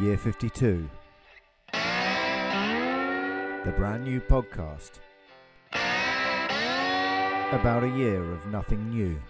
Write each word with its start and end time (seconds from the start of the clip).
Year 0.00 0.16
52. 0.16 0.88
The 1.70 1.78
brand 3.76 4.04
new 4.04 4.22
podcast. 4.22 4.92
About 7.52 7.84
a 7.84 7.88
year 7.94 8.32
of 8.32 8.46
nothing 8.46 8.88
new. 8.88 9.20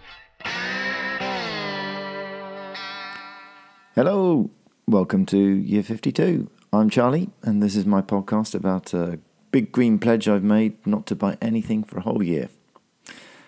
Hello, 3.93 4.49
welcome 4.87 5.25
to 5.25 5.37
Year 5.37 5.83
52. 5.83 6.49
I'm 6.71 6.89
Charlie, 6.89 7.29
and 7.41 7.61
this 7.61 7.75
is 7.75 7.85
my 7.85 8.01
podcast 8.01 8.55
about 8.55 8.93
a 8.93 9.19
big 9.51 9.73
green 9.73 9.99
pledge 9.99 10.29
I've 10.29 10.45
made 10.45 10.87
not 10.87 11.05
to 11.07 11.15
buy 11.15 11.37
anything 11.41 11.83
for 11.83 11.97
a 11.97 12.03
whole 12.03 12.23
year. 12.23 12.47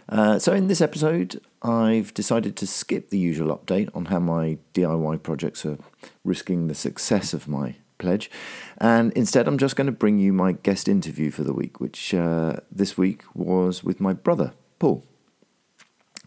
Uh, 0.08 0.38
so, 0.38 0.54
in 0.54 0.68
this 0.68 0.82
episode, 0.82 1.42
I've 1.62 2.14
decided 2.14 2.55
to 2.58 2.68
skip 2.68 3.10
the 3.10 3.18
usual 3.18 3.55
update 3.55 3.90
on 3.96 4.05
how 4.05 4.20
my 4.20 4.58
DIY 4.74 5.24
projects 5.24 5.66
are 5.66 5.78
risking 6.24 6.68
the 6.68 6.76
success 6.76 7.34
of 7.34 7.48
my 7.48 7.76
pledge, 7.98 8.30
and 8.77 9.12
instead, 9.13 9.48
I'm 9.48 9.58
just 9.58 9.76
going 9.76 9.88
to 9.88 9.91
bring 9.91 10.20
you 10.20 10.32
my 10.32 10.52
guest 10.52 10.88
interview 10.88 11.32
for 11.32 11.44
the 11.44 11.54
week, 11.54 11.80
which 11.80 12.13
uh, 12.13 12.58
this 12.72 12.98
week 12.98 13.23
was 13.34 13.84
with 13.84 13.99
my 13.99 14.13
brother, 14.13 14.54
Paul. 14.77 15.04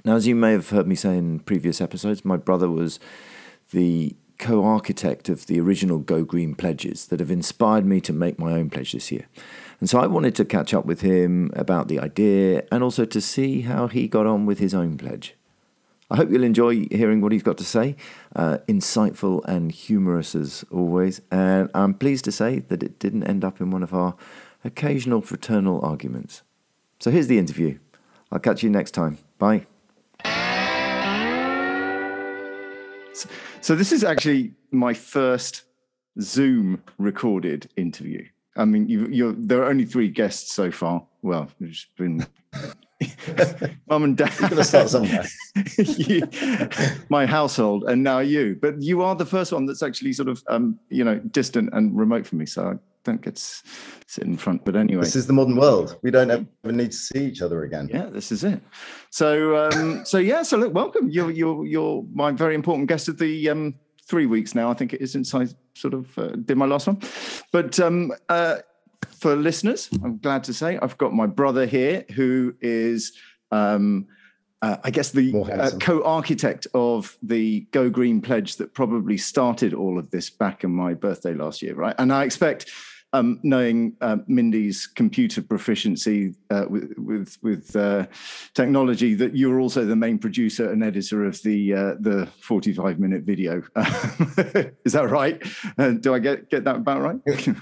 Now, 0.04 0.16
as 0.16 0.26
you 0.26 0.34
may 0.34 0.52
have 0.52 0.70
heard 0.70 0.86
me 0.86 0.94
say 0.94 1.16
in 1.16 1.40
previous 1.40 1.80
episodes, 1.80 2.24
my 2.24 2.36
brother 2.36 2.68
was 2.68 2.98
the 3.70 4.16
co 4.38 4.64
architect 4.64 5.28
of 5.28 5.46
the 5.46 5.60
original 5.60 5.98
Go 5.98 6.24
Green 6.24 6.54
pledges 6.54 7.06
that 7.06 7.20
have 7.20 7.30
inspired 7.30 7.84
me 7.84 8.00
to 8.02 8.12
make 8.12 8.38
my 8.38 8.52
own 8.52 8.70
pledge 8.70 8.92
this 8.92 9.10
year. 9.12 9.26
And 9.80 9.88
so 9.88 10.00
I 10.00 10.06
wanted 10.06 10.34
to 10.36 10.44
catch 10.44 10.74
up 10.74 10.86
with 10.86 11.02
him 11.02 11.50
about 11.54 11.88
the 11.88 12.00
idea 12.00 12.64
and 12.72 12.82
also 12.82 13.04
to 13.04 13.20
see 13.20 13.62
how 13.62 13.86
he 13.86 14.08
got 14.08 14.26
on 14.26 14.46
with 14.46 14.58
his 14.58 14.74
own 14.74 14.96
pledge. 14.96 15.34
I 16.10 16.16
hope 16.16 16.30
you'll 16.30 16.44
enjoy 16.44 16.86
hearing 16.90 17.20
what 17.20 17.32
he's 17.32 17.42
got 17.42 17.58
to 17.58 17.64
say. 17.64 17.94
Uh, 18.34 18.58
insightful 18.66 19.44
and 19.44 19.70
humorous 19.70 20.34
as 20.34 20.64
always. 20.70 21.20
And 21.30 21.70
I'm 21.74 21.94
pleased 21.94 22.24
to 22.24 22.32
say 22.32 22.60
that 22.60 22.82
it 22.82 22.98
didn't 22.98 23.24
end 23.24 23.44
up 23.44 23.60
in 23.60 23.70
one 23.70 23.82
of 23.82 23.92
our 23.92 24.16
occasional 24.64 25.20
fraternal 25.20 25.80
arguments. 25.82 26.42
So 26.98 27.10
here's 27.10 27.28
the 27.28 27.38
interview. 27.38 27.78
I'll 28.32 28.38
catch 28.38 28.62
you 28.62 28.70
next 28.70 28.92
time. 28.92 29.18
Bye. 29.38 29.66
So 33.60 33.74
this 33.74 33.92
is 33.92 34.04
actually 34.04 34.52
my 34.70 34.94
first 34.94 35.64
Zoom 36.20 36.82
recorded 36.98 37.70
interview. 37.76 38.24
I 38.56 38.64
mean, 38.64 38.88
you, 38.88 39.36
there 39.38 39.62
are 39.62 39.70
only 39.70 39.84
three 39.84 40.08
guests 40.08 40.52
so 40.52 40.70
far. 40.70 41.04
Well, 41.22 41.48
there's 41.60 41.86
been 41.96 42.26
mum 43.88 44.02
and 44.02 44.16
dad. 44.16 44.32
You're 44.40 44.48
going 44.48 44.62
to 44.62 44.64
start 44.64 44.90
somewhere. 44.90 45.24
you, 45.78 46.28
my 47.08 47.24
household, 47.24 47.84
and 47.84 48.02
now 48.02 48.18
you. 48.18 48.58
But 48.60 48.82
you 48.82 49.02
are 49.02 49.14
the 49.14 49.26
first 49.26 49.52
one 49.52 49.66
that's 49.66 49.82
actually 49.82 50.12
sort 50.12 50.28
of, 50.28 50.42
um, 50.48 50.78
you 50.88 51.04
know, 51.04 51.18
distant 51.18 51.70
and 51.72 51.96
remote 51.96 52.26
from 52.26 52.38
me. 52.38 52.46
So 52.46 52.66
I 52.66 52.74
don't 53.08 53.22
get 53.22 53.36
to 53.36 53.42
sit 54.06 54.24
in 54.24 54.36
front. 54.36 54.64
But 54.64 54.76
anyway, 54.76 55.02
this 55.02 55.16
is 55.16 55.26
the 55.26 55.32
modern 55.32 55.56
world. 55.56 55.98
We 56.02 56.10
don't 56.10 56.30
ever 56.30 56.46
need 56.64 56.92
to 56.92 56.96
see 56.96 57.24
each 57.26 57.42
other 57.42 57.64
again. 57.64 57.88
Yeah, 57.92 58.06
this 58.06 58.30
is 58.30 58.44
it. 58.44 58.60
So, 59.10 59.56
um, 59.56 60.04
so 60.04 60.18
yeah. 60.18 60.42
So 60.42 60.56
look, 60.56 60.74
welcome. 60.74 61.08
You're 61.08 61.30
you're 61.30 61.66
you're 61.66 62.04
my 62.12 62.30
very 62.32 62.54
important 62.54 62.88
guest 62.88 63.08
of 63.08 63.18
the 63.18 63.48
um, 63.48 63.74
three 64.06 64.26
weeks 64.26 64.54
now. 64.54 64.70
I 64.70 64.74
think 64.74 64.92
it 64.92 65.00
is 65.00 65.12
since 65.12 65.34
I 65.34 65.48
sort 65.74 65.94
of 65.94 66.18
uh, 66.18 66.36
did 66.44 66.56
my 66.56 66.66
last 66.66 66.86
one. 66.86 67.00
But 67.52 67.80
um, 67.80 68.12
uh, 68.28 68.58
for 69.10 69.34
listeners, 69.36 69.88
I'm 70.04 70.18
glad 70.18 70.44
to 70.44 70.54
say 70.54 70.78
I've 70.78 70.98
got 70.98 71.12
my 71.12 71.26
brother 71.26 71.66
here 71.66 72.04
who 72.14 72.54
is. 72.60 73.12
Um, 73.50 74.06
uh, 74.60 74.76
I 74.82 74.90
guess 74.90 75.12
the 75.12 75.32
uh, 75.52 75.70
co-architect 75.78 76.66
of 76.74 77.16
the 77.22 77.60
Go 77.70 77.88
Green 77.88 78.20
pledge 78.20 78.56
that 78.56 78.74
probably 78.74 79.16
started 79.16 79.72
all 79.72 80.00
of 80.00 80.10
this 80.10 80.30
back 80.30 80.64
on 80.64 80.72
my 80.72 80.94
birthday 80.94 81.32
last 81.32 81.62
year, 81.62 81.76
right? 81.76 81.94
And 81.96 82.12
I 82.12 82.24
expect 82.24 82.68
um, 83.12 83.40
knowing 83.42 83.96
uh, 84.00 84.18
Mindy's 84.26 84.86
computer 84.86 85.40
proficiency 85.40 86.34
uh, 86.50 86.66
with 86.68 86.92
with, 86.98 87.38
with 87.42 87.74
uh, 87.74 88.06
technology, 88.54 89.14
that 89.14 89.36
you're 89.36 89.60
also 89.60 89.84
the 89.84 89.96
main 89.96 90.18
producer 90.18 90.70
and 90.70 90.84
editor 90.84 91.24
of 91.24 91.40
the 91.42 91.74
uh, 91.74 91.94
the 92.00 92.28
45 92.40 92.98
minute 92.98 93.22
video. 93.22 93.62
is 94.84 94.92
that 94.92 95.08
right? 95.10 95.42
Uh, 95.78 95.90
do 95.92 96.14
I 96.14 96.18
get 96.18 96.50
get 96.50 96.64
that 96.64 96.76
about 96.76 97.00
right? 97.00 97.16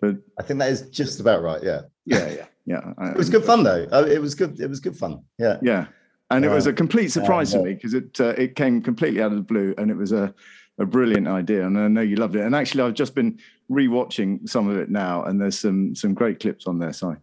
but 0.00 0.16
I 0.38 0.42
think 0.42 0.58
that 0.60 0.70
is 0.70 0.82
just 0.90 1.20
about 1.20 1.42
right. 1.42 1.62
Yeah. 1.62 1.82
Yeah. 2.04 2.28
Yeah. 2.28 2.46
Yeah. 2.64 3.10
it 3.10 3.16
was 3.16 3.30
good 3.30 3.44
fun 3.44 3.62
though. 3.62 3.86
Uh, 3.90 4.04
it 4.08 4.20
was 4.20 4.34
good. 4.34 4.60
It 4.60 4.68
was 4.68 4.80
good 4.80 4.96
fun. 4.96 5.22
Yeah. 5.38 5.58
Yeah. 5.62 5.86
And 6.30 6.46
it 6.46 6.48
was 6.48 6.66
a 6.66 6.72
complete 6.72 7.08
surprise 7.08 7.52
to 7.52 7.62
me 7.62 7.74
because 7.74 7.92
it 7.92 8.18
it 8.20 8.56
came 8.56 8.80
completely 8.80 9.20
out 9.20 9.32
of 9.32 9.36
the 9.36 9.42
blue, 9.42 9.74
and 9.76 9.90
it 9.90 9.96
was 9.96 10.12
a 10.12 10.34
a 10.78 10.86
brilliant 10.86 11.28
idea, 11.28 11.66
and 11.66 11.78
I 11.78 11.88
know 11.88 12.00
you 12.00 12.16
loved 12.16 12.36
it. 12.36 12.40
And 12.40 12.54
actually, 12.54 12.82
I've 12.82 12.94
just 12.94 13.14
been 13.14 13.38
rewatching 13.72 14.48
some 14.48 14.68
of 14.68 14.76
it 14.76 14.90
now, 14.90 15.24
and 15.24 15.40
there's 15.40 15.58
some 15.58 15.94
some 15.94 16.14
great 16.14 16.40
clips 16.40 16.66
on 16.66 16.78
there. 16.78 16.92
So 16.92 17.10
I 17.10 17.16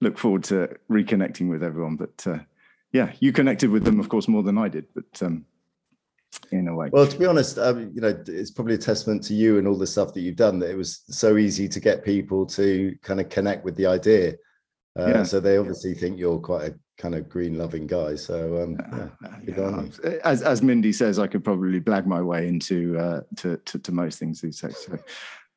look 0.00 0.18
forward 0.18 0.44
to 0.44 0.76
reconnecting 0.90 1.48
with 1.48 1.62
everyone. 1.62 1.96
But 1.96 2.26
uh, 2.26 2.38
yeah, 2.92 3.12
you 3.20 3.32
connected 3.32 3.70
with 3.70 3.84
them, 3.84 4.00
of 4.00 4.08
course, 4.08 4.28
more 4.28 4.42
than 4.42 4.58
I 4.58 4.68
did. 4.68 4.86
But 4.94 5.22
um, 5.22 5.46
in 6.50 6.68
a 6.68 6.74
way, 6.74 6.90
well, 6.92 7.06
to 7.06 7.18
be 7.18 7.26
honest, 7.26 7.58
um, 7.58 7.92
you 7.94 8.00
know, 8.00 8.18
it's 8.26 8.50
probably 8.50 8.74
a 8.74 8.78
testament 8.78 9.22
to 9.24 9.34
you 9.34 9.58
and 9.58 9.66
all 9.66 9.78
the 9.78 9.86
stuff 9.86 10.12
that 10.14 10.20
you've 10.20 10.36
done 10.36 10.58
that 10.58 10.70
it 10.70 10.76
was 10.76 11.02
so 11.08 11.36
easy 11.36 11.68
to 11.68 11.80
get 11.80 12.04
people 12.04 12.44
to 12.46 12.96
kind 13.02 13.20
of 13.20 13.28
connect 13.28 13.64
with 13.64 13.76
the 13.76 13.86
idea. 13.86 14.34
Uh, 14.98 15.08
yeah. 15.08 15.22
So 15.22 15.40
they 15.40 15.56
obviously 15.56 15.94
think 15.94 16.18
you're 16.18 16.38
quite 16.38 16.70
a 16.70 16.74
kind 16.98 17.14
of 17.14 17.28
green 17.28 17.56
loving 17.56 17.86
guy. 17.86 18.14
So 18.14 18.62
um, 18.62 18.76
yeah, 19.46 19.46
yeah, 19.56 20.18
as 20.22 20.42
as 20.42 20.62
Mindy 20.62 20.92
says, 20.92 21.18
I 21.18 21.26
could 21.26 21.44
probably 21.44 21.80
blag 21.80 22.06
my 22.06 22.20
way 22.20 22.46
into 22.46 22.98
uh, 22.98 23.20
to, 23.36 23.56
to, 23.56 23.78
to 23.78 23.92
most 23.92 24.18
things 24.18 24.40
these 24.40 24.60
days. 24.60 24.76
So. 24.76 24.98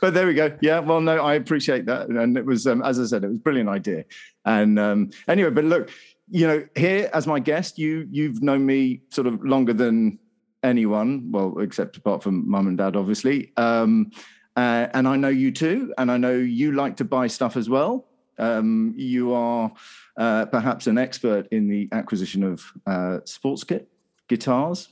but 0.00 0.14
there 0.14 0.26
we 0.26 0.34
go. 0.34 0.56
Yeah, 0.60 0.78
well, 0.78 1.00
no, 1.00 1.18
I 1.18 1.34
appreciate 1.34 1.86
that, 1.86 2.08
and 2.08 2.36
it 2.36 2.46
was, 2.46 2.66
um, 2.66 2.82
as 2.82 3.00
I 3.00 3.04
said, 3.04 3.24
it 3.24 3.28
was 3.28 3.36
a 3.36 3.40
brilliant 3.40 3.68
idea. 3.68 4.04
And 4.44 4.78
um, 4.78 5.10
anyway, 5.28 5.50
but 5.50 5.64
look, 5.64 5.90
you 6.30 6.46
know, 6.46 6.64
here 6.76 7.10
as 7.12 7.26
my 7.26 7.40
guest, 7.40 7.78
you 7.78 8.06
you've 8.10 8.42
known 8.42 8.64
me 8.64 9.02
sort 9.10 9.26
of 9.26 9.44
longer 9.44 9.72
than 9.72 10.18
anyone, 10.62 11.30
well, 11.32 11.58
except 11.58 11.96
apart 11.96 12.22
from 12.22 12.48
mum 12.48 12.68
and 12.68 12.78
dad, 12.78 12.96
obviously. 12.96 13.52
Um, 13.56 14.12
uh, 14.56 14.86
and 14.94 15.08
I 15.08 15.16
know 15.16 15.28
you 15.28 15.50
too, 15.50 15.92
and 15.98 16.10
I 16.10 16.16
know 16.16 16.34
you 16.34 16.72
like 16.72 16.96
to 16.98 17.04
buy 17.04 17.26
stuff 17.26 17.56
as 17.56 17.68
well. 17.68 18.06
Um, 18.38 18.94
you 18.96 19.32
are 19.32 19.72
uh, 20.16 20.46
perhaps 20.46 20.86
an 20.86 20.98
expert 20.98 21.48
in 21.50 21.68
the 21.68 21.88
acquisition 21.92 22.42
of 22.42 22.62
uh, 22.86 23.18
sports 23.24 23.64
kit, 23.64 23.88
guitars. 24.28 24.88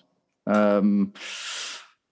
Um, 0.46 1.12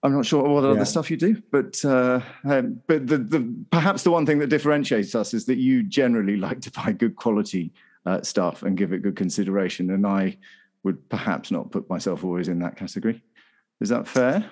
I'm 0.01 0.13
not 0.13 0.25
sure 0.25 0.47
what 0.47 0.63
other 0.63 0.85
stuff 0.85 1.11
you 1.11 1.17
do, 1.17 1.41
but 1.51 1.83
uh, 1.83 2.21
um, 2.45 2.81
but 2.87 3.05
the, 3.05 3.17
the 3.17 3.65
perhaps 3.69 4.03
the 4.03 4.11
one 4.11 4.25
thing 4.25 4.39
that 4.39 4.47
differentiates 4.47 5.13
us 5.13 5.33
is 5.33 5.45
that 5.45 5.57
you 5.57 5.83
generally 5.83 6.37
like 6.37 6.61
to 6.61 6.71
buy 6.71 6.93
good 6.93 7.17
quality 7.17 7.73
uh, 8.05 8.21
stuff 8.21 8.63
and 8.63 8.77
give 8.77 8.93
it 8.93 9.01
good 9.01 9.17
consideration, 9.17 9.89
and 9.89 10.07
I 10.07 10.37
would 10.83 11.09
perhaps 11.09 11.51
not 11.51 11.71
put 11.71 11.89
myself 11.89 12.23
always 12.23 12.47
in 12.47 12.59
that 12.59 12.77
category. 12.77 13.21
Is 13.81 13.89
that 13.89 14.07
fair? 14.07 14.49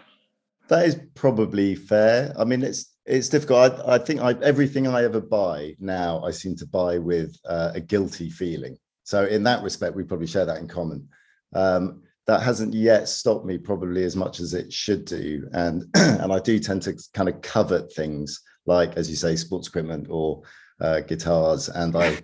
That 0.68 0.86
is 0.86 1.00
probably 1.16 1.76
fair. 1.76 2.34
I 2.38 2.44
mean, 2.44 2.62
it's 2.62 2.94
it's 3.06 3.30
difficult. 3.30 3.80
I, 3.86 3.96
I 3.96 3.98
think 4.00 4.20
I, 4.20 4.34
everything 4.42 4.86
I 4.86 5.06
ever 5.06 5.22
buy 5.22 5.78
now, 5.80 6.22
I 6.26 6.32
seem 6.32 6.58
to 6.58 6.66
buy 6.66 6.98
with 6.98 7.38
uh, 7.46 7.72
a 7.74 7.80
guilty 7.80 8.30
feeling. 8.30 8.78
So 9.06 9.26
in 9.26 9.44
that 9.44 9.64
respect, 9.64 9.96
we 9.96 10.04
probably 10.04 10.28
share 10.28 10.46
that 10.46 10.58
in 10.58 10.68
common. 10.68 11.08
Um, 11.54 12.04
that 12.28 12.42
hasn't 12.42 12.74
yet 12.74 13.08
stopped 13.08 13.46
me 13.46 13.58
probably 13.58 14.04
as 14.04 14.16
much 14.16 14.40
as 14.40 14.54
it 14.54 14.72
should 14.72 15.06
do, 15.06 15.48
and 15.54 15.86
and 15.96 16.32
I 16.32 16.40
do 16.40 16.60
tend 16.60 16.82
to 16.84 16.98
kind 17.14 17.30
of 17.30 17.42
covet 17.42 17.92
things 17.94 18.42
like, 18.66 18.98
as 18.98 19.10
you 19.10 19.16
say, 19.16 19.36
sports 19.36 19.68
equipment 19.68 20.08
or 20.10 20.42
uh, 20.82 21.02
guitars, 21.02 21.70
and 21.70 21.96
I, 21.96 22.20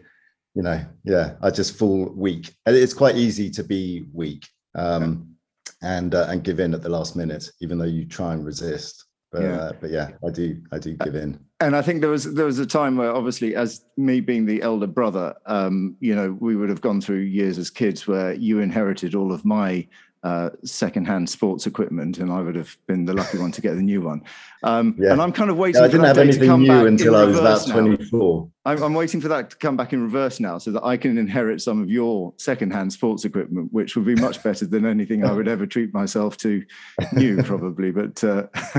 you 0.55 0.63
know, 0.63 0.83
yeah, 1.03 1.35
I 1.41 1.49
just 1.49 1.77
fall 1.77 2.11
weak. 2.15 2.53
And 2.65 2.75
it's 2.75 2.93
quite 2.93 3.15
easy 3.15 3.49
to 3.51 3.63
be 3.63 4.05
weak. 4.13 4.47
Um, 4.75 5.33
and 5.83 6.15
uh, 6.15 6.27
and 6.29 6.43
give 6.43 6.59
in 6.59 6.73
at 6.73 6.81
the 6.81 6.89
last 6.89 7.15
minute, 7.15 7.49
even 7.61 7.77
though 7.77 7.85
you 7.85 8.05
try 8.05 8.33
and 8.33 8.45
resist. 8.45 9.05
But 9.33 9.41
yeah. 9.41 9.55
Uh, 9.55 9.73
but 9.81 9.89
yeah, 9.89 10.09
I 10.25 10.29
do 10.29 10.61
I 10.71 10.77
do 10.77 10.93
give 10.93 11.15
in. 11.15 11.39
And 11.59 11.75
I 11.75 11.81
think 11.81 12.01
there 12.01 12.09
was 12.11 12.31
there 12.35 12.45
was 12.45 12.59
a 12.59 12.67
time 12.67 12.97
where 12.97 13.11
obviously, 13.11 13.55
as 13.55 13.83
me 13.97 14.21
being 14.21 14.45
the 14.45 14.61
elder 14.61 14.85
brother, 14.85 15.33
um, 15.47 15.97
you 15.99 16.15
know, 16.15 16.37
we 16.39 16.55
would 16.55 16.69
have 16.69 16.81
gone 16.81 17.01
through 17.01 17.21
years 17.21 17.57
as 17.57 17.71
kids 17.71 18.07
where 18.07 18.33
you 18.33 18.59
inherited 18.59 19.15
all 19.15 19.33
of 19.33 19.43
my 19.43 19.87
uh, 20.23 20.49
secondhand 20.63 21.29
sports 21.29 21.67
equipment, 21.67 22.17
and 22.17 22.31
I 22.31 22.41
would 22.41 22.55
have 22.55 22.77
been 22.87 23.05
the 23.05 23.13
lucky 23.13 23.37
one 23.37 23.51
to 23.51 23.61
get 23.61 23.75
the 23.75 23.81
new 23.81 24.01
one. 24.01 24.23
Um, 24.63 24.95
yeah. 24.97 25.11
And 25.11 25.21
I'm 25.21 25.33
kind 25.33 25.49
of 25.49 25.57
waiting. 25.57 25.81
I 25.81 25.87
didn't 25.87 26.05
have 26.05 26.17
anything 26.17 26.61
new 26.61 26.87
until 26.87 27.15
I 27.15 27.25
was 27.25 27.37
about 27.37 27.67
24. 27.67 28.49
I'm, 28.65 28.81
I'm, 28.81 28.93
waiting 28.93 29.19
for 29.19 29.27
that 29.27 29.49
to 29.49 29.57
come 29.57 29.75
back 29.75 29.91
in 29.91 30.01
reverse 30.01 30.39
now, 30.39 30.57
so 30.57 30.71
that 30.71 30.83
I 30.83 30.95
can 30.95 31.17
inherit 31.17 31.61
some 31.61 31.81
of 31.81 31.89
your 31.89 32.33
secondhand 32.37 32.93
sports 32.93 33.25
equipment, 33.25 33.73
which 33.73 33.97
would 33.97 34.05
be 34.05 34.15
much 34.15 34.41
better 34.41 34.65
than 34.65 34.85
anything 34.85 35.25
I 35.25 35.33
would 35.33 35.49
ever 35.49 35.65
treat 35.65 35.93
myself 35.93 36.37
to 36.37 36.63
new, 37.11 37.43
probably. 37.43 37.91
But 37.91 38.23
uh... 38.23 38.47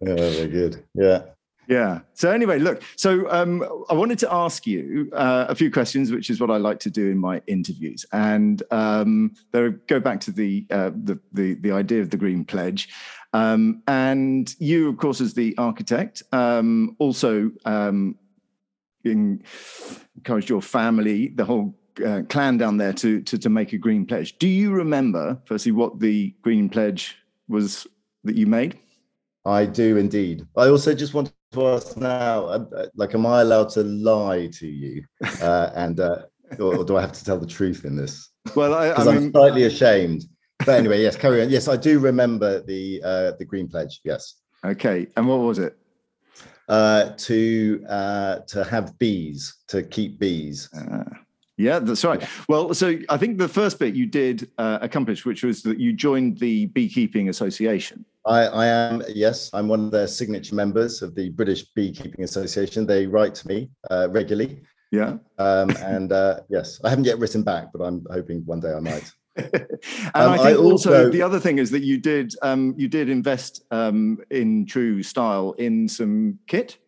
yeah, 0.00 0.16
very 0.16 0.48
good. 0.48 0.84
Yeah. 0.94 1.22
Yeah. 1.70 2.00
So 2.14 2.32
anyway, 2.32 2.58
look. 2.58 2.82
So 2.96 3.30
um, 3.30 3.64
I 3.88 3.94
wanted 3.94 4.18
to 4.18 4.34
ask 4.34 4.66
you 4.66 5.08
uh, 5.12 5.46
a 5.48 5.54
few 5.54 5.70
questions, 5.70 6.10
which 6.10 6.28
is 6.28 6.40
what 6.40 6.50
I 6.50 6.56
like 6.56 6.80
to 6.80 6.90
do 6.90 7.08
in 7.08 7.16
my 7.16 7.40
interviews, 7.46 8.04
and 8.12 8.60
um, 8.72 9.34
they 9.52 9.68
go 9.86 10.00
back 10.00 10.18
to 10.22 10.32
the, 10.32 10.66
uh, 10.72 10.90
the, 10.90 11.20
the 11.32 11.54
the 11.54 11.70
idea 11.70 12.00
of 12.00 12.10
the 12.10 12.16
Green 12.16 12.44
Pledge. 12.44 12.88
Um, 13.32 13.84
and 13.86 14.52
you, 14.58 14.88
of 14.88 14.96
course, 14.96 15.20
as 15.20 15.34
the 15.34 15.56
architect, 15.58 16.24
um, 16.32 16.96
also 16.98 17.52
um, 17.64 18.18
encouraged 19.04 20.48
your 20.48 20.62
family, 20.62 21.28
the 21.28 21.44
whole 21.44 21.78
uh, 22.04 22.22
clan 22.28 22.58
down 22.58 22.78
there, 22.78 22.92
to, 22.94 23.22
to 23.22 23.38
to 23.38 23.48
make 23.48 23.72
a 23.72 23.78
Green 23.78 24.04
Pledge. 24.04 24.36
Do 24.38 24.48
you 24.48 24.72
remember, 24.72 25.40
firstly, 25.44 25.70
what 25.70 26.00
the 26.00 26.34
Green 26.42 26.68
Pledge 26.68 27.16
was 27.46 27.86
that 28.24 28.34
you 28.34 28.48
made? 28.48 28.76
I 29.44 29.66
do 29.66 29.96
indeed. 29.98 30.44
I 30.56 30.66
also 30.66 30.92
just 30.94 31.14
want 31.14 31.32
to 31.52 31.68
ask 31.68 31.96
now, 31.96 32.44
uh, 32.46 32.64
uh, 32.76 32.86
like, 32.94 33.14
am 33.14 33.26
I 33.26 33.40
allowed 33.40 33.70
to 33.70 33.82
lie 33.82 34.48
to 34.54 34.66
you? 34.66 35.04
Uh, 35.42 35.72
and 35.74 36.00
uh, 36.00 36.22
or, 36.58 36.76
or, 36.76 36.84
do 36.84 36.96
I 36.96 37.00
have 37.00 37.12
to 37.12 37.24
tell 37.24 37.38
the 37.38 37.46
truth 37.46 37.84
in 37.84 37.96
this? 37.96 38.30
Well, 38.54 38.74
I, 38.74 38.88
I 38.88 39.14
am 39.14 39.30
slightly 39.30 39.64
ashamed. 39.64 40.24
But 40.58 40.78
anyway, 40.78 41.00
yes, 41.00 41.16
carry 41.16 41.40
on. 41.40 41.48
Yes, 41.48 41.68
I 41.68 41.76
do 41.76 41.98
remember 41.98 42.60
the 42.62 43.00
uh, 43.02 43.32
the 43.38 43.44
Green 43.44 43.68
Pledge. 43.68 44.00
Yes. 44.04 44.34
Okay, 44.64 45.06
and 45.16 45.26
what 45.26 45.36
was 45.36 45.58
it? 45.58 45.78
Uh, 46.68 47.12
to 47.16 47.84
uh, 47.88 48.40
to 48.48 48.64
have 48.64 48.98
bees, 48.98 49.56
to 49.68 49.82
keep 49.82 50.18
bees. 50.18 50.68
Uh, 50.74 51.04
yeah, 51.56 51.78
that's 51.78 52.04
right. 52.04 52.22
Well, 52.48 52.74
so 52.74 52.98
I 53.08 53.16
think 53.16 53.38
the 53.38 53.48
first 53.48 53.78
bit 53.78 53.94
you 53.94 54.06
did 54.06 54.50
uh, 54.58 54.78
accomplish, 54.82 55.24
which 55.24 55.42
was 55.42 55.62
that 55.62 55.78
you 55.78 55.92
joined 55.92 56.38
the 56.38 56.66
Beekeeping 56.66 57.28
Association. 57.28 58.04
I, 58.26 58.40
I, 58.40 58.66
am, 58.66 59.02
yes, 59.08 59.50
I'm 59.52 59.68
one 59.68 59.86
of 59.86 59.90
their 59.90 60.06
signature 60.06 60.54
members 60.54 61.02
of 61.02 61.14
the 61.14 61.30
British 61.30 61.64
Beekeeping 61.74 62.22
Association. 62.22 62.86
They 62.86 63.06
write 63.06 63.34
to 63.36 63.48
me 63.48 63.70
uh, 63.90 64.08
regularly. 64.10 64.62
Yeah. 64.90 65.16
Um, 65.38 65.70
and 65.78 66.12
uh, 66.12 66.40
yes, 66.48 66.80
I 66.84 66.90
haven't 66.90 67.04
yet 67.04 67.18
written 67.18 67.42
back, 67.42 67.68
but 67.72 67.82
I'm 67.82 68.04
hoping 68.10 68.44
one 68.44 68.60
day 68.60 68.72
I 68.72 68.80
might. 68.80 69.10
and 69.36 69.46
um, 70.14 70.32
I 70.32 70.36
think 70.36 70.48
I 70.48 70.54
also, 70.54 70.92
also, 70.92 71.10
the 71.10 71.22
other 71.22 71.38
thing 71.38 71.58
is 71.58 71.70
that 71.70 71.82
you 71.82 71.98
did 71.98 72.34
um, 72.42 72.74
you 72.76 72.88
did 72.88 73.08
invest 73.08 73.64
um, 73.70 74.18
in 74.30 74.66
true 74.66 75.02
style 75.02 75.52
in 75.52 75.88
some 75.88 76.38
kit. 76.48 76.78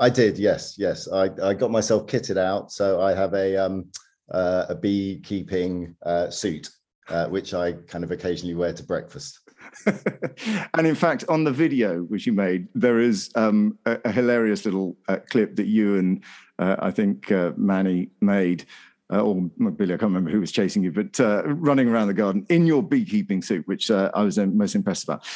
I 0.00 0.10
did, 0.10 0.38
yes, 0.38 0.76
yes. 0.78 1.08
I, 1.08 1.30
I 1.42 1.54
got 1.54 1.70
myself 1.70 2.06
kitted 2.06 2.36
out, 2.36 2.70
so 2.72 3.00
I 3.00 3.14
have 3.14 3.34
a 3.34 3.56
um, 3.56 3.90
uh, 4.32 4.66
a 4.68 4.74
beekeeping 4.74 5.96
uh, 6.04 6.30
suit, 6.30 6.70
uh, 7.08 7.26
which 7.26 7.54
I 7.54 7.72
kind 7.72 8.04
of 8.04 8.10
occasionally 8.10 8.54
wear 8.54 8.72
to 8.72 8.82
breakfast. 8.82 9.40
and 9.86 10.86
in 10.86 10.94
fact, 10.94 11.24
on 11.28 11.44
the 11.44 11.52
video 11.52 12.02
which 12.04 12.26
you 12.26 12.32
made, 12.32 12.68
there 12.74 12.98
is 12.98 13.30
um, 13.34 13.78
a, 13.86 13.98
a, 14.04 14.12
hilarious 14.12 14.64
little 14.64 14.96
uh, 15.08 15.18
clip 15.28 15.56
that 15.56 15.66
you 15.66 15.98
and 15.98 16.24
uh, 16.58 16.76
I 16.78 16.90
think 16.90 17.30
uh, 17.30 17.52
Manny 17.56 18.10
made. 18.20 18.64
or 19.10 19.34
Billy, 19.76 19.94
I 19.94 19.96
can't 19.96 20.10
remember 20.10 20.30
who 20.30 20.40
was 20.40 20.52
chasing 20.52 20.82
you, 20.82 20.92
but 20.92 21.18
running 21.46 21.88
around 21.88 22.08
the 22.08 22.14
garden 22.14 22.46
in 22.48 22.66
your 22.66 22.82
beekeeping 22.82 23.42
suit, 23.42 23.66
which 23.66 23.90
I 23.90 24.22
was 24.22 24.38
most 24.38 24.74
impressed 24.74 25.04
about. 25.04 25.26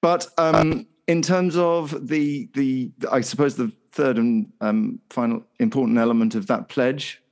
But 0.00 0.26
um, 0.38 0.86
in 1.06 1.22
terms 1.22 1.56
of 1.56 2.08
the 2.08 2.48
the, 2.54 2.90
I 3.10 3.20
suppose 3.20 3.56
the 3.56 3.72
third 3.92 4.18
and 4.18 4.50
um, 4.60 4.98
final 5.10 5.44
important 5.60 5.98
element 5.98 6.34
of 6.34 6.46
that 6.46 6.68
pledge 6.68 7.22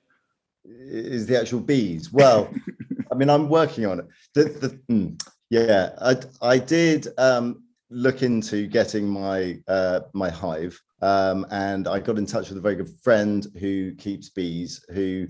is 0.64 1.26
the 1.26 1.38
actual 1.38 1.60
bees. 1.60 2.12
Well, 2.12 2.52
I 3.10 3.14
mean, 3.14 3.30
I'm 3.30 3.48
working 3.48 3.86
on 3.86 4.00
it. 4.00 4.06
The, 4.34 4.44
the, 4.44 4.68
mm, 4.92 5.22
yeah, 5.50 5.90
I, 6.00 6.16
I 6.42 6.58
did 6.58 7.08
um, 7.18 7.64
look 7.90 8.22
into 8.22 8.66
getting 8.66 9.08
my 9.08 9.58
uh, 9.66 10.00
my 10.12 10.30
hive, 10.30 10.80
um, 11.02 11.46
and 11.50 11.88
I 11.88 11.98
got 11.98 12.18
in 12.18 12.26
touch 12.26 12.48
with 12.48 12.58
a 12.58 12.60
very 12.60 12.76
good 12.76 12.90
friend 13.02 13.46
who 13.58 13.94
keeps 13.96 14.30
bees, 14.30 14.84
who 14.92 15.26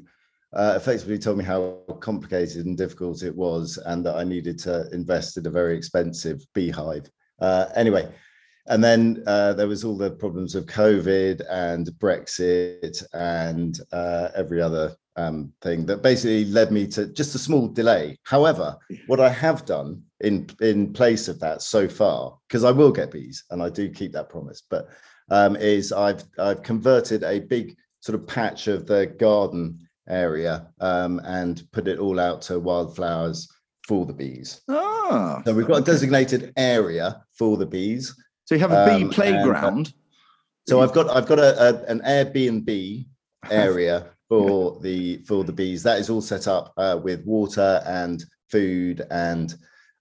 uh, 0.52 0.74
effectively 0.76 1.18
told 1.18 1.38
me 1.38 1.44
how 1.44 1.78
complicated 2.00 2.66
and 2.66 2.76
difficult 2.76 3.22
it 3.22 3.34
was, 3.34 3.78
and 3.86 4.04
that 4.04 4.16
I 4.16 4.24
needed 4.24 4.58
to 4.60 4.88
invest 4.92 5.36
in 5.36 5.46
a 5.46 5.50
very 5.50 5.76
expensive 5.76 6.44
beehive. 6.54 7.08
Uh, 7.40 7.66
anyway, 7.74 8.12
and 8.66 8.84
then 8.84 9.22
uh, 9.26 9.54
there 9.54 9.68
was 9.68 9.84
all 9.84 9.96
the 9.96 10.10
problems 10.10 10.54
of 10.54 10.66
COVID 10.66 11.42
and 11.50 11.86
Brexit 11.98 13.02
and 13.14 13.80
uh, 13.92 14.28
every 14.36 14.60
other 14.60 14.94
um, 15.16 15.52
thing 15.60 15.86
that 15.86 16.02
basically 16.02 16.44
led 16.46 16.72
me 16.72 16.86
to 16.88 17.06
just 17.06 17.34
a 17.34 17.38
small 17.38 17.68
delay. 17.68 18.18
However, 18.24 18.76
what 19.06 19.20
I 19.20 19.28
have 19.28 19.64
done 19.64 20.02
in 20.20 20.48
in 20.60 20.92
place 20.92 21.28
of 21.28 21.40
that 21.40 21.62
so 21.62 21.88
far, 21.88 22.36
because 22.48 22.64
I 22.64 22.70
will 22.70 22.92
get 22.92 23.12
bees 23.12 23.44
and 23.50 23.62
I 23.62 23.68
do 23.68 23.90
keep 23.90 24.12
that 24.12 24.28
promise, 24.28 24.62
but 24.68 24.88
um, 25.30 25.56
is 25.56 25.92
I've 25.92 26.24
I've 26.38 26.62
converted 26.62 27.22
a 27.22 27.40
big 27.40 27.76
sort 28.00 28.18
of 28.18 28.26
patch 28.26 28.66
of 28.66 28.86
the 28.86 29.06
garden 29.06 29.78
area 30.08 30.68
um, 30.80 31.20
and 31.24 31.62
put 31.72 31.88
it 31.88 31.98
all 31.98 32.18
out 32.18 32.42
to 32.42 32.58
wildflowers 32.58 33.48
for 33.86 34.06
the 34.06 34.12
bees. 34.12 34.60
Ah, 34.68 35.42
so 35.44 35.54
we've 35.54 35.66
got 35.66 35.82
okay. 35.82 35.90
a 35.90 35.94
designated 35.94 36.52
area 36.56 37.22
for 37.36 37.56
the 37.56 37.66
bees. 37.66 38.14
So 38.44 38.54
you 38.54 38.60
have 38.60 38.72
a 38.72 38.86
bee 38.86 39.04
um, 39.04 39.10
playground. 39.10 39.76
And, 39.76 39.88
uh, 39.88 39.90
so 40.68 40.80
I've 40.80 40.92
got 40.92 41.08
I've 41.10 41.26
got 41.26 41.38
a, 41.38 41.60
a 41.60 41.84
an 41.86 42.00
Airbnb 42.00 43.06
area 43.50 44.06
for 44.30 44.78
the 44.80 45.18
for 45.26 45.44
the 45.44 45.52
bees. 45.52 45.82
That 45.82 45.98
is 45.98 46.08
all 46.08 46.22
set 46.22 46.48
up 46.48 46.72
uh, 46.78 46.98
with 47.02 47.26
water 47.26 47.82
and 47.84 48.24
food 48.48 49.02
and 49.10 49.54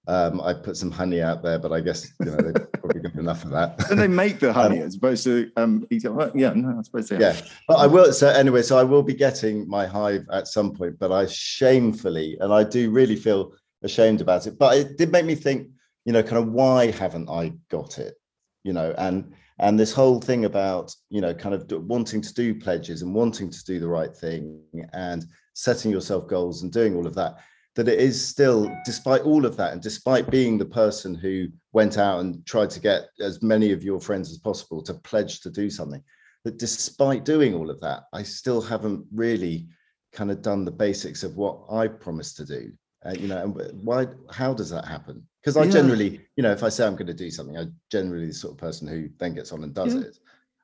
um, 0.07 0.41
I 0.41 0.53
put 0.53 0.75
some 0.75 0.89
honey 0.89 1.21
out 1.21 1.43
there, 1.43 1.59
but 1.59 1.71
I 1.71 1.81
guess 1.81 2.11
you 2.19 2.31
know 2.31 2.37
they've 2.37 2.71
probably 2.73 3.01
got 3.01 3.13
enough 3.15 3.43
of 3.43 3.51
that. 3.51 3.91
and 3.91 3.99
they 3.99 4.07
make 4.07 4.39
the 4.39 4.51
honey 4.51 4.79
um, 4.79 4.87
as 4.87 4.95
opposed 4.95 5.23
to 5.25 5.51
um, 5.55 5.85
eat 5.91 6.03
it. 6.03 6.09
Well, 6.09 6.31
yeah, 6.33 6.51
no, 6.55 6.79
I 6.79 6.81
suppose 6.81 7.09
they. 7.09 7.19
Yeah, 7.19 7.39
but 7.67 7.75
I 7.75 7.85
will. 7.85 8.11
So 8.11 8.27
anyway, 8.27 8.63
so 8.63 8.77
I 8.79 8.83
will 8.83 9.03
be 9.03 9.13
getting 9.13 9.67
my 9.69 9.85
hive 9.85 10.25
at 10.31 10.47
some 10.47 10.73
point, 10.73 10.97
but 10.97 11.11
I 11.11 11.27
shamefully, 11.27 12.37
and 12.39 12.51
I 12.51 12.63
do 12.63 12.89
really 12.89 13.15
feel 13.15 13.53
ashamed 13.83 14.21
about 14.21 14.47
it. 14.47 14.57
But 14.57 14.77
it 14.77 14.97
did 14.97 15.11
make 15.11 15.25
me 15.25 15.35
think, 15.35 15.67
you 16.05 16.13
know, 16.13 16.23
kind 16.23 16.37
of 16.37 16.51
why 16.51 16.89
haven't 16.89 17.29
I 17.29 17.53
got 17.69 17.99
it? 17.99 18.18
You 18.63 18.73
know, 18.73 18.93
and 18.97 19.33
and 19.59 19.77
this 19.77 19.93
whole 19.93 20.19
thing 20.19 20.45
about 20.45 20.95
you 21.09 21.21
know 21.21 21.33
kind 21.33 21.53
of 21.53 21.65
wanting 21.87 22.21
to 22.21 22.33
do 22.33 22.55
pledges 22.55 23.01
and 23.01 23.13
wanting 23.13 23.49
to 23.49 23.63
do 23.65 23.79
the 23.79 23.87
right 23.87 24.15
thing 24.15 24.61
and 24.93 25.25
setting 25.53 25.91
yourself 25.91 26.27
goals 26.27 26.63
and 26.63 26.71
doing 26.71 26.95
all 26.95 27.05
of 27.05 27.15
that 27.15 27.37
that 27.75 27.87
it 27.87 27.99
is 27.99 28.25
still 28.25 28.69
despite 28.83 29.21
all 29.21 29.45
of 29.45 29.55
that 29.55 29.73
and 29.73 29.81
despite 29.81 30.31
being 30.31 30.57
the 30.57 30.65
person 30.65 31.13
who 31.13 31.47
went 31.71 31.97
out 31.97 32.19
and 32.19 32.45
tried 32.45 32.69
to 32.69 32.79
get 32.79 33.03
as 33.19 33.41
many 33.43 33.71
of 33.71 33.83
your 33.83 33.99
friends 33.99 34.31
as 34.31 34.37
possible 34.37 34.81
to 34.81 34.93
pledge 34.93 35.41
to 35.41 35.49
do 35.49 35.69
something 35.69 36.03
that 36.43 36.57
despite 36.57 37.25
doing 37.25 37.53
all 37.53 37.69
of 37.69 37.79
that 37.79 38.03
i 38.13 38.23
still 38.23 38.61
haven't 38.61 39.05
really 39.13 39.67
kind 40.11 40.31
of 40.31 40.41
done 40.41 40.65
the 40.65 40.71
basics 40.71 41.23
of 41.23 41.35
what 41.35 41.61
i 41.71 41.87
promised 41.87 42.37
to 42.37 42.45
do 42.45 42.71
uh, 43.05 43.15
you 43.17 43.27
know 43.27 43.43
and 43.43 43.83
why 43.83 44.07
how 44.29 44.53
does 44.53 44.69
that 44.69 44.85
happen 44.85 45.25
because 45.41 45.55
I 45.55 45.63
yeah. 45.63 45.71
generally, 45.71 46.21
you 46.35 46.43
know, 46.43 46.51
if 46.51 46.63
I 46.63 46.69
say 46.69 46.85
I'm 46.85 46.95
going 46.95 47.07
to 47.07 47.13
do 47.13 47.31
something, 47.31 47.57
I 47.57 47.65
generally 47.89 48.27
the 48.27 48.33
sort 48.33 48.53
of 48.53 48.57
person 48.57 48.87
who 48.87 49.09
then 49.19 49.33
gets 49.33 49.51
on 49.51 49.63
and 49.63 49.73
does 49.73 49.95
yeah. 49.95 50.01
it. 50.01 50.19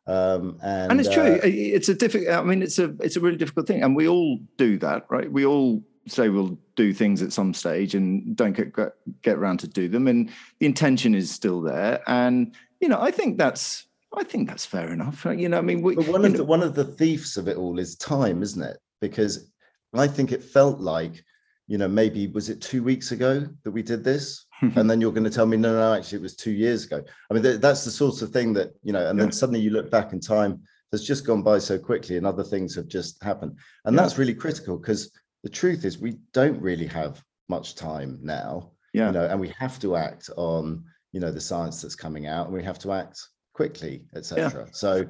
Um, 0.07 0.59
and, 0.61 0.91
and 0.91 0.99
it's 0.99 1.09
true. 1.09 1.23
Uh, 1.23 1.39
it's 1.43 1.89
a 1.89 1.95
difficult. 1.95 2.29
I 2.29 2.43
mean, 2.43 2.61
it's 2.61 2.77
a 2.77 2.93
it's 2.99 3.15
a 3.15 3.19
really 3.19 3.37
difficult 3.37 3.67
thing, 3.67 3.81
and 3.81 3.95
we 3.95 4.07
all 4.07 4.39
do 4.57 4.77
that, 4.79 5.05
right? 5.09 5.31
We 5.31 5.45
all 5.45 5.81
say 6.07 6.29
we'll 6.29 6.59
do 6.75 6.93
things 6.93 7.23
at 7.23 7.33
some 7.33 7.53
stage 7.53 7.95
and 7.95 8.35
don't 8.35 8.53
get 8.53 8.75
get 9.23 9.37
around 9.37 9.59
to 9.61 9.67
do 9.67 9.87
them, 9.87 10.07
and 10.07 10.29
the 10.59 10.65
intention 10.65 11.15
is 11.15 11.31
still 11.31 11.61
there. 11.61 12.03
And 12.05 12.53
you 12.79 12.87
know, 12.87 13.01
I 13.01 13.09
think 13.09 13.37
that's 13.37 13.87
I 14.15 14.23
think 14.23 14.47
that's 14.47 14.65
fair 14.65 14.91
enough. 14.91 15.25
You 15.25 15.49
know, 15.49 15.57
I 15.57 15.61
mean, 15.61 15.81
we, 15.81 15.95
but 15.95 16.07
one 16.07 16.23
of 16.23 16.31
know, 16.33 16.37
the 16.37 16.45
one 16.45 16.61
of 16.61 16.75
the 16.75 16.85
thieves 16.85 17.37
of 17.37 17.47
it 17.47 17.57
all 17.57 17.79
is 17.79 17.95
time, 17.95 18.43
isn't 18.43 18.61
it? 18.61 18.77
Because 19.01 19.49
I 19.93 20.07
think 20.07 20.31
it 20.31 20.43
felt 20.43 20.79
like 20.79 21.23
you 21.67 21.77
know, 21.77 21.87
maybe 21.87 22.27
was 22.27 22.49
it 22.49 22.61
two 22.61 22.83
weeks 22.83 23.11
ago 23.11 23.47
that 23.63 23.71
we 23.71 23.81
did 23.81 24.03
this? 24.03 24.45
and 24.61 24.89
then 24.89 25.01
you're 25.01 25.11
going 25.11 25.23
to 25.23 25.29
tell 25.29 25.45
me, 25.45 25.57
no, 25.57 25.73
no, 25.73 25.93
actually, 25.93 26.19
it 26.19 26.21
was 26.21 26.35
two 26.35 26.51
years 26.51 26.85
ago. 26.85 27.01
I 27.29 27.33
mean, 27.33 27.43
th- 27.43 27.59
that's 27.59 27.83
the 27.83 27.91
sort 27.91 28.21
of 28.21 28.31
thing 28.31 28.53
that, 28.53 28.73
you 28.83 28.93
know, 28.93 29.09
and 29.09 29.17
yeah. 29.17 29.25
then 29.25 29.31
suddenly 29.31 29.59
you 29.59 29.71
look 29.71 29.91
back 29.91 30.13
in 30.13 30.19
time 30.19 30.61
has 30.91 31.05
just 31.05 31.25
gone 31.25 31.41
by 31.41 31.59
so 31.59 31.77
quickly 31.77 32.17
and 32.17 32.25
other 32.25 32.43
things 32.43 32.75
have 32.75 32.87
just 32.87 33.21
happened. 33.23 33.57
And 33.83 33.95
yeah. 33.95 34.01
that's 34.01 34.17
really 34.17 34.33
critical 34.33 34.77
because 34.77 35.11
the 35.43 35.49
truth 35.49 35.83
is 35.83 35.97
we 35.97 36.17
don't 36.33 36.61
really 36.61 36.87
have 36.87 37.21
much 37.49 37.75
time 37.75 38.19
now. 38.21 38.71
Yeah. 38.93 39.07
You 39.07 39.11
know, 39.13 39.25
and 39.25 39.39
we 39.39 39.49
have 39.59 39.77
to 39.79 39.97
act 39.97 40.29
on, 40.37 40.85
you 41.11 41.19
know, 41.19 41.31
the 41.31 41.41
science 41.41 41.81
that's 41.81 41.95
coming 41.95 42.27
out 42.27 42.47
and 42.47 42.55
we 42.55 42.63
have 42.63 42.79
to 42.79 42.93
act 42.93 43.19
quickly, 43.53 44.05
etc. 44.15 44.65
Yeah. 44.65 44.71
So 44.71 45.05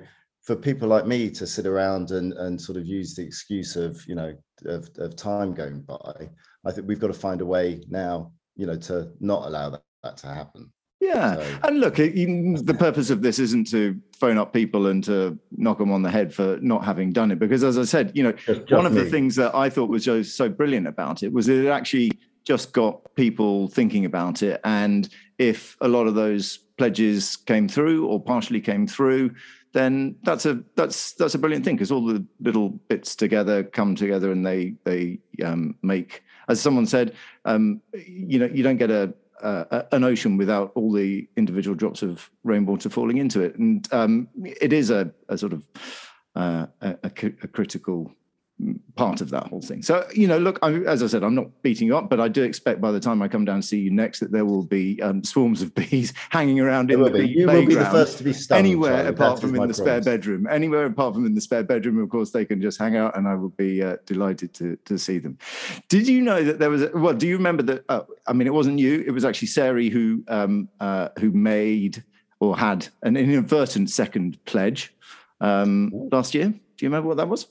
for 0.45 0.55
people 0.55 0.87
like 0.87 1.07
me 1.07 1.29
to 1.29 1.47
sit 1.47 1.65
around 1.65 2.11
and 2.11 2.33
and 2.33 2.59
sort 2.59 2.77
of 2.77 2.85
use 2.85 3.15
the 3.15 3.23
excuse 3.23 3.75
of 3.75 4.01
you 4.07 4.15
know 4.15 4.33
of, 4.65 4.89
of 4.97 5.15
time 5.15 5.53
going 5.53 5.81
by 5.81 6.29
i 6.65 6.71
think 6.71 6.87
we've 6.87 6.99
got 6.99 7.07
to 7.07 7.13
find 7.13 7.41
a 7.41 7.45
way 7.45 7.81
now 7.89 8.31
you 8.55 8.65
know 8.65 8.77
to 8.77 9.11
not 9.19 9.47
allow 9.47 9.69
that, 9.69 9.81
that 10.03 10.17
to 10.17 10.27
happen 10.27 10.71
yeah 11.01 11.35
so, 11.35 11.59
and 11.63 11.79
look 11.79 11.99
it, 11.99 12.13
the 12.65 12.73
purpose 12.73 13.09
of 13.09 13.21
this 13.21 13.39
isn't 13.39 13.69
to 13.69 13.99
phone 14.17 14.37
up 14.37 14.53
people 14.53 14.87
and 14.87 15.03
to 15.03 15.37
knock 15.51 15.77
them 15.77 15.91
on 15.91 16.01
the 16.01 16.09
head 16.09 16.33
for 16.33 16.57
not 16.61 16.85
having 16.85 17.11
done 17.11 17.31
it 17.31 17.39
because 17.39 17.63
as 17.63 17.77
i 17.77 17.83
said 17.83 18.11
you 18.15 18.23
know 18.23 18.33
one 18.69 18.85
of 18.85 18.93
me. 18.93 19.01
the 19.01 19.09
things 19.09 19.35
that 19.35 19.53
i 19.55 19.69
thought 19.69 19.89
was 19.89 20.05
just 20.05 20.37
so 20.37 20.47
brilliant 20.47 20.87
about 20.87 21.23
it 21.23 21.33
was 21.33 21.49
it 21.49 21.67
actually 21.67 22.11
just 22.45 22.71
got 22.71 23.01
people 23.15 23.67
thinking 23.67 24.05
about 24.05 24.43
it. 24.43 24.61
And 24.63 25.09
if 25.37 25.75
a 25.81 25.87
lot 25.87 26.07
of 26.07 26.15
those 26.15 26.57
pledges 26.77 27.35
came 27.35 27.67
through 27.67 28.07
or 28.07 28.21
partially 28.21 28.61
came 28.61 28.87
through, 28.87 29.31
then 29.75 30.15
that's 30.23 30.45
a 30.45 30.63
that's 30.77 31.11
that's 31.15 31.35
a 31.35 31.37
brilliant 31.37 31.65
thing 31.65 31.75
because 31.75 31.91
all 31.91 32.05
the 32.05 32.25
little 32.39 32.69
bits 32.69 33.13
together 33.13 33.61
come 33.61 33.93
together 33.93 34.31
and 34.31 34.45
they 34.45 34.73
they 34.85 35.19
um, 35.43 35.75
make, 35.81 36.23
as 36.47 36.61
someone 36.61 36.85
said, 36.85 37.13
um, 37.43 37.81
you 37.93 38.39
know, 38.39 38.45
you 38.45 38.63
don't 38.63 38.77
get 38.77 38.89
a, 38.89 39.13
a, 39.41 39.83
an 39.91 40.05
ocean 40.05 40.37
without 40.37 40.71
all 40.75 40.93
the 40.93 41.27
individual 41.35 41.75
drops 41.75 42.01
of 42.01 42.31
rainwater 42.45 42.89
falling 42.89 43.17
into 43.17 43.41
it, 43.41 43.57
and 43.57 43.91
um, 43.91 44.29
it 44.45 44.71
is 44.71 44.91
a, 44.91 45.11
a 45.27 45.37
sort 45.37 45.51
of 45.51 45.67
uh, 46.37 46.67
a, 46.79 46.95
a, 47.03 47.09
critical 47.09 48.13
part 48.95 49.19
of 49.19 49.29
that 49.29 49.47
whole 49.47 49.61
thing. 49.61 49.81
So, 49.81 50.07
you 50.13 50.27
know, 50.27 50.37
look, 50.37 50.59
I, 50.61 50.71
as 50.71 51.03
I 51.03 51.07
said, 51.07 51.23
I'm 51.23 51.35
not 51.35 51.61
beating 51.61 51.87
you 51.87 51.97
up, 51.97 52.09
but 52.09 52.21
I 52.21 52.29
do 52.29 52.43
expect 52.43 52.79
by 52.79 52.91
the 52.91 52.99
time 52.99 53.21
I 53.21 53.27
come 53.27 53.43
down 53.43 53.61
to 53.61 53.67
see 53.67 53.79
you 53.79 53.91
next 53.91 54.21
that 54.21 54.31
there 54.31 54.45
will 54.45 54.63
be 54.63 55.01
um, 55.01 55.23
swarms 55.23 55.61
of 55.61 55.75
bees 55.75 56.13
hanging 56.29 56.59
around 56.61 56.89
in 56.89 57.01
the 57.01 57.09
be. 57.09 57.27
You 57.27 57.47
will 57.47 57.65
be 57.65 57.75
the 57.75 57.85
first 57.85 58.17
to 58.19 58.23
be 58.23 58.31
stung, 58.31 58.57
anywhere 58.57 58.93
Charlie. 58.93 59.09
apart 59.09 59.35
That 59.35 59.47
from 59.47 59.55
in 59.55 59.67
the 59.67 59.73
spare 59.73 60.01
bedroom. 60.01 60.47
Anywhere 60.49 60.85
apart 60.85 61.15
from 61.15 61.25
in 61.25 61.35
the 61.35 61.41
spare 61.41 61.63
bedroom, 61.63 61.99
of 61.99 62.09
course, 62.09 62.31
they 62.31 62.45
can 62.45 62.61
just 62.61 62.79
hang 62.79 62.95
out, 62.95 63.17
and 63.17 63.27
I 63.27 63.35
will 63.35 63.49
be 63.49 63.83
uh, 63.83 63.97
delighted 64.05 64.53
to 64.55 64.77
to 64.85 64.97
see 64.97 65.19
them. 65.19 65.37
Did 65.89 66.07
you 66.07 66.21
know 66.21 66.43
that 66.43 66.59
there 66.59 66.69
was? 66.69 66.83
A, 66.83 66.91
well, 66.93 67.13
do 67.13 67.27
you 67.27 67.35
remember 67.35 67.63
that? 67.63 67.83
Uh, 67.89 68.03
I 68.27 68.33
mean, 68.33 68.47
it 68.47 68.53
wasn't 68.53 68.79
you. 68.79 69.03
It 69.05 69.11
was 69.11 69.25
actually 69.25 69.49
Sari 69.49 69.89
who 69.89 70.23
um, 70.29 70.69
uh, 70.79 71.09
who 71.19 71.31
made 71.31 72.03
or 72.39 72.57
had 72.57 72.87
an 73.03 73.17
inadvertent 73.17 73.89
second 73.89 74.43
pledge 74.45 74.93
um, 75.41 75.91
last 76.11 76.33
year. 76.33 76.47
Do 76.47 76.85
you 76.85 76.89
remember 76.89 77.07
what 77.09 77.17
that 77.17 77.27
was? 77.27 77.47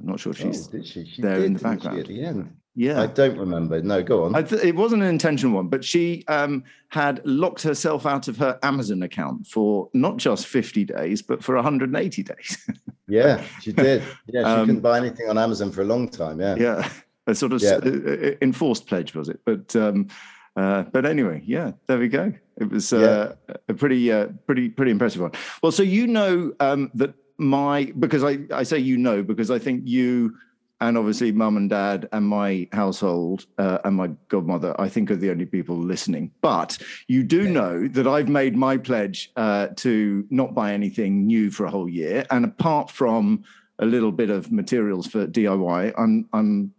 I'm 0.00 0.06
not 0.06 0.20
sure 0.20 0.32
if 0.32 0.40
Oh, 0.44 0.46
she's 0.52 0.66
did 0.66 0.86
she? 0.86 1.04
She 1.06 1.22
there 1.22 1.36
did, 1.36 1.44
in 1.46 1.52
the 1.54 1.58
background. 1.60 1.98
at 2.00 2.06
the 2.06 2.22
end. 2.22 2.54
yeah. 2.74 3.00
I 3.00 3.06
don't 3.06 3.38
remember. 3.38 3.80
No, 3.82 4.02
go 4.02 4.24
on. 4.24 4.34
I 4.34 4.42
th- 4.42 4.62
it 4.62 4.74
wasn't 4.76 5.02
an 5.02 5.08
intentional 5.08 5.54
one, 5.56 5.68
but 5.68 5.82
she 5.84 6.24
um, 6.28 6.64
had 6.88 7.22
locked 7.24 7.62
herself 7.62 8.04
out 8.04 8.28
of 8.28 8.36
her 8.36 8.58
Amazon 8.62 9.02
account 9.02 9.46
for 9.46 9.88
not 9.94 10.18
just 10.18 10.46
50 10.46 10.84
days, 10.84 11.22
but 11.22 11.42
for 11.42 11.54
180 11.54 12.22
days. 12.22 12.68
yeah, 13.08 13.42
she 13.62 13.72
did. 13.72 14.02
Yeah, 14.26 14.42
she 14.42 14.44
Um, 14.44 14.66
couldn't 14.66 14.82
buy 14.82 14.98
anything 14.98 15.28
on 15.30 15.38
Amazon 15.38 15.70
for 15.72 15.80
a 15.80 15.86
long 15.86 16.08
time. 16.10 16.40
Yeah. 16.40 16.56
yeah, 16.58 16.88
a 17.26 17.34
sort 17.34 17.52
of 17.54 17.62
Yeah. 17.62 17.76
s- 17.76 17.82
uh, 17.82 18.28
uh, 18.32 18.36
enforced 18.42 18.86
pledge, 18.86 19.14
was 19.14 19.30
it? 19.30 19.40
But 19.46 19.74
um, 19.76 20.08
uh, 20.56 20.82
but 20.92 21.06
anyway, 21.06 21.42
yeah, 21.46 21.72
there 21.86 21.98
we 21.98 22.08
go. 22.08 22.32
It 22.58 22.70
was 22.70 22.92
uh, 22.92 23.34
a 23.68 23.74
pretty 23.74 24.12
uh, 24.12 24.26
pretty 24.46 24.68
pretty 24.68 24.90
impressive 24.90 25.20
one. 25.22 25.32
Well, 25.62 25.72
so 25.72 25.82
you 25.82 26.06
know 26.06 26.52
um, 26.60 26.90
that 26.94 27.14
my 27.38 27.92
because 27.98 28.24
I 28.24 28.38
I 28.52 28.62
say 28.62 28.78
you 28.78 28.96
know 28.96 29.22
because 29.22 29.50
I 29.50 29.58
think 29.58 29.82
you 29.84 30.36
and 30.80 30.98
obviously 30.98 31.32
mum 31.32 31.56
and 31.56 31.70
dad 31.70 32.08
and 32.12 32.26
my 32.26 32.68
household 32.72 33.46
uh, 33.56 33.78
and 33.84 33.96
my 33.96 34.08
godmother 34.28 34.78
I 34.78 34.88
think 34.88 35.10
are 35.10 35.16
the 35.16 35.30
only 35.30 35.46
people 35.46 35.76
listening. 35.76 36.30
But 36.42 36.78
you 37.08 37.22
do 37.22 37.48
know 37.48 37.88
that 37.88 38.06
I've 38.06 38.28
made 38.28 38.56
my 38.56 38.76
pledge 38.76 39.32
uh, 39.36 39.68
to 39.76 40.26
not 40.30 40.54
buy 40.54 40.72
anything 40.72 41.26
new 41.26 41.50
for 41.50 41.64
a 41.64 41.70
whole 41.70 41.88
year, 41.88 42.26
and 42.30 42.44
apart 42.44 42.90
from 42.90 43.44
a 43.78 43.86
little 43.86 44.12
bit 44.12 44.30
of 44.30 44.50
materials 44.50 45.06
for 45.06 45.26
DIY, 45.26 45.92
I'm 45.98 46.28
I'm 46.32 46.72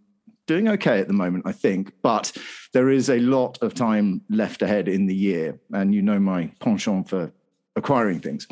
doing 0.47 0.69
okay 0.69 0.99
at 0.99 1.07
the 1.07 1.13
moment, 1.13 1.45
I 1.45 1.51
think, 1.51 1.91
but 2.01 2.35
there 2.73 2.89
is 2.89 3.09
a 3.09 3.19
lot 3.19 3.61
of 3.61 3.73
time 3.73 4.21
left 4.29 4.61
ahead 4.61 4.87
in 4.87 5.05
the 5.05 5.13
year. 5.13 5.59
And 5.73 5.93
you 5.93 6.01
know 6.01 6.19
my 6.19 6.49
penchant 6.59 7.09
for 7.09 7.31
acquiring 7.75 8.21
things. 8.21 8.47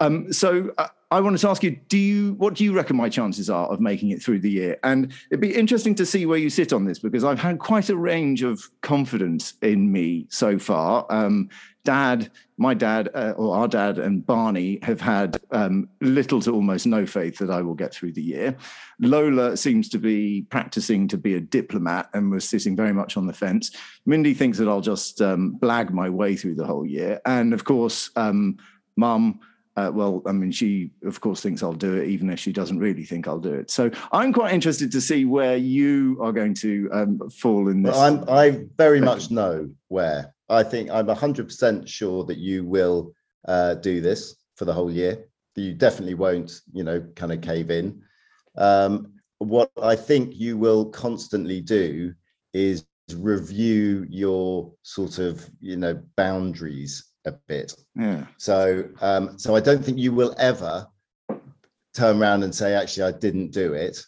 Um, 0.00 0.32
so 0.32 0.72
uh, 0.76 0.88
I 1.12 1.20
wanted 1.20 1.38
to 1.38 1.48
ask 1.48 1.62
you, 1.62 1.78
do 1.88 1.98
you 1.98 2.32
what 2.34 2.54
do 2.54 2.64
you 2.64 2.72
reckon 2.72 2.96
my 2.96 3.08
chances 3.08 3.48
are 3.48 3.68
of 3.68 3.80
making 3.80 4.10
it 4.10 4.20
through 4.20 4.40
the 4.40 4.50
year? 4.50 4.76
And 4.82 5.12
it'd 5.30 5.40
be 5.40 5.54
interesting 5.54 5.94
to 5.96 6.06
see 6.06 6.26
where 6.26 6.38
you 6.38 6.50
sit 6.50 6.72
on 6.72 6.84
this 6.84 6.98
because 6.98 7.22
I've 7.22 7.38
had 7.38 7.60
quite 7.60 7.90
a 7.90 7.96
range 7.96 8.42
of 8.42 8.68
confidence 8.80 9.54
in 9.62 9.92
me 9.92 10.26
so 10.30 10.58
far. 10.58 11.06
Um, 11.08 11.48
dad, 11.84 12.32
my 12.58 12.74
dad, 12.74 13.08
uh, 13.14 13.34
or 13.36 13.56
our 13.56 13.68
dad, 13.68 13.98
and 13.98 14.26
Barney 14.26 14.80
have 14.82 15.00
had 15.00 15.40
um, 15.52 15.88
little 16.00 16.40
to 16.40 16.52
almost 16.52 16.88
no 16.88 17.06
faith 17.06 17.38
that 17.38 17.50
I 17.50 17.62
will 17.62 17.74
get 17.74 17.94
through 17.94 18.14
the 18.14 18.22
year. 18.22 18.56
Lola 18.98 19.56
seems 19.56 19.88
to 19.90 19.98
be 19.98 20.42
practicing 20.50 21.06
to 21.06 21.16
be 21.16 21.36
a 21.36 21.40
diplomat 21.40 22.10
and 22.14 22.32
was 22.32 22.48
sitting 22.48 22.74
very 22.74 22.92
much 22.92 23.16
on 23.16 23.28
the 23.28 23.32
fence. 23.32 23.70
Mindy 24.06 24.34
thinks 24.34 24.58
that 24.58 24.68
I'll 24.68 24.80
just 24.80 25.22
um, 25.22 25.56
blag 25.60 25.92
my 25.92 26.10
way 26.10 26.34
through 26.34 26.56
the 26.56 26.66
whole 26.66 26.84
year. 26.84 27.20
And 27.24 27.54
of 27.54 27.62
course, 27.62 28.10
um, 28.16 28.56
mum, 28.96 29.38
uh, 29.76 29.90
well, 29.92 30.22
I 30.26 30.32
mean, 30.32 30.50
she 30.50 30.90
of 31.04 31.20
course 31.20 31.42
thinks 31.42 31.62
I'll 31.62 31.72
do 31.72 31.96
it, 31.96 32.08
even 32.08 32.30
if 32.30 32.38
she 32.38 32.52
doesn't 32.52 32.78
really 32.78 33.04
think 33.04 33.28
I'll 33.28 33.38
do 33.38 33.52
it. 33.52 33.70
So 33.70 33.90
I'm 34.10 34.32
quite 34.32 34.54
interested 34.54 34.90
to 34.92 35.00
see 35.00 35.24
where 35.24 35.56
you 35.56 36.18
are 36.22 36.32
going 36.32 36.54
to 36.54 36.88
um, 36.92 37.30
fall 37.30 37.68
in 37.68 37.82
this. 37.82 37.94
Well, 37.94 38.30
I 38.30 38.64
very 38.76 39.00
much 39.00 39.30
know 39.30 39.70
where. 39.88 40.34
I 40.48 40.62
think 40.62 40.90
I'm 40.90 41.06
100% 41.08 41.88
sure 41.88 42.24
that 42.24 42.38
you 42.38 42.64
will 42.64 43.12
uh, 43.46 43.74
do 43.74 44.00
this 44.00 44.36
for 44.54 44.64
the 44.64 44.72
whole 44.72 44.90
year. 44.90 45.26
You 45.56 45.74
definitely 45.74 46.14
won't, 46.14 46.60
you 46.72 46.84
know, 46.84 47.00
kind 47.14 47.32
of 47.32 47.40
cave 47.40 47.70
in. 47.70 48.02
Um, 48.56 49.12
what 49.38 49.70
I 49.82 49.96
think 49.96 50.34
you 50.34 50.56
will 50.56 50.86
constantly 50.86 51.60
do 51.60 52.14
is 52.54 52.86
review 53.14 54.06
your 54.08 54.72
sort 54.82 55.18
of, 55.18 55.48
you 55.60 55.76
know, 55.76 56.00
boundaries 56.16 57.04
a 57.26 57.32
bit. 57.46 57.74
yeah. 57.94 58.24
So, 58.38 58.88
um, 59.00 59.38
so 59.38 59.54
I 59.54 59.60
don't 59.60 59.84
think 59.84 59.98
you 59.98 60.12
will 60.12 60.34
ever 60.38 60.86
turn 61.94 62.20
around 62.20 62.42
and 62.44 62.54
say, 62.54 62.74
actually, 62.74 63.02
I 63.04 63.12
didn't 63.18 63.50
do 63.52 63.74
it. 63.74 64.02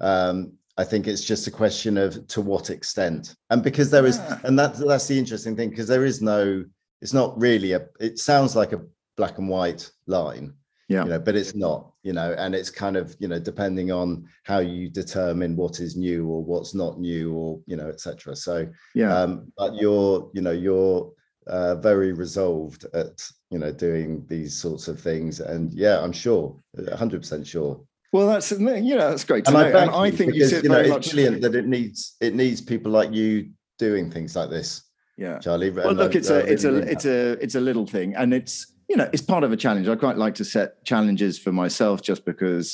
Um, 0.00 0.52
I 0.76 0.84
think 0.84 1.06
it's 1.06 1.24
just 1.24 1.46
a 1.46 1.50
question 1.50 1.96
of 1.96 2.26
to 2.28 2.42
what 2.42 2.68
extent, 2.68 3.34
and 3.48 3.62
because 3.62 3.90
there 3.90 4.04
is, 4.04 4.18
Yeah. 4.18 4.40
and 4.44 4.58
that's 4.58 4.78
that's 4.78 5.06
the 5.06 5.18
interesting 5.18 5.56
thing 5.56 5.70
because 5.70 5.88
there 5.88 6.04
is 6.04 6.20
no, 6.20 6.64
it's 7.00 7.14
not 7.14 7.38
really 7.40 7.72
a. 7.72 7.86
It 7.98 8.18
sounds 8.18 8.54
like 8.54 8.72
a 8.72 8.82
black 9.16 9.38
and 9.38 9.48
white 9.48 9.90
line, 10.06 10.52
Yeah. 10.90 11.04
you 11.04 11.10
know, 11.10 11.18
but 11.18 11.34
it's 11.34 11.54
not, 11.54 11.92
you 12.02 12.12
know, 12.12 12.34
and 12.36 12.54
it's 12.54 12.68
kind 12.68 12.98
of, 12.98 13.16
you 13.18 13.28
know, 13.28 13.38
depending 13.38 13.90
on 13.90 14.28
how 14.44 14.58
you 14.58 14.90
determine 14.90 15.56
what 15.56 15.80
is 15.80 15.96
new 15.96 16.28
or 16.28 16.44
what's 16.44 16.74
not 16.74 17.00
new 17.00 17.32
or 17.32 17.60
you 17.66 17.76
know, 17.76 17.88
etc. 17.88 18.36
So, 18.36 18.68
Yeah. 18.94 19.16
um, 19.18 19.50
but 19.56 19.76
you're 19.76 20.30
you 20.34 20.42
know 20.42 20.50
you're 20.52 21.10
uh, 21.48 21.74
very 21.76 22.12
resolved 22.12 22.84
at 22.94 23.22
you 23.50 23.58
know 23.58 23.72
doing 23.72 24.24
these 24.28 24.56
sorts 24.56 24.88
of 24.88 25.00
things 25.00 25.40
and 25.40 25.72
yeah 25.74 26.00
i'm 26.02 26.12
sure 26.12 26.56
100% 26.76 27.46
sure 27.46 27.80
well, 28.12 28.28
that's 28.28 28.50
you 28.52 28.58
know 28.96 29.10
that's 29.10 29.24
great 29.24 29.44
to 29.44 29.50
and 29.50 29.58
i, 29.58 29.68
and 29.82 29.90
I 29.90 30.06
you 30.06 30.12
think 30.12 30.34
you 30.34 30.40
because, 30.40 30.50
sit 30.50 30.62
you 30.64 30.68
know 30.70 30.76
very 30.76 30.88
it's 30.88 30.94
much. 30.96 31.10
brilliant 31.12 31.42
that 31.42 31.54
it 31.54 31.66
needs 31.66 32.16
it 32.20 32.34
needs 32.34 32.60
people 32.60 32.90
like 32.90 33.12
you 33.12 33.50
doing 33.78 34.10
things 34.10 34.34
like 34.36 34.50
this 34.50 34.82
Yeah. 35.18 35.38
charlie 35.38 35.70
Well, 35.70 35.92
look, 35.94 36.14
I- 36.14 36.18
it's 36.18 36.30
I 36.30 36.36
a 36.40 36.52
it's 36.52 36.64
a 36.64 36.68
really 36.72 36.80
mean 36.84 36.88
it's 36.94 37.04
that. 37.04 37.38
a 37.38 37.44
it's 37.44 37.54
a 37.54 37.60
little 37.60 37.86
thing, 37.86 38.14
and 38.16 38.32
it's 38.34 38.66
you 38.88 38.96
know 38.96 39.08
it's 39.12 39.22
part 39.22 39.44
of 39.44 39.52
a 39.52 39.56
challenge. 39.56 39.86
I 39.88 39.96
quite 39.96 40.16
like 40.24 40.34
to 40.36 40.44
set 40.44 40.68
challenges 40.84 41.38
for 41.38 41.52
myself 41.52 42.00
just 42.10 42.24
because 42.24 42.66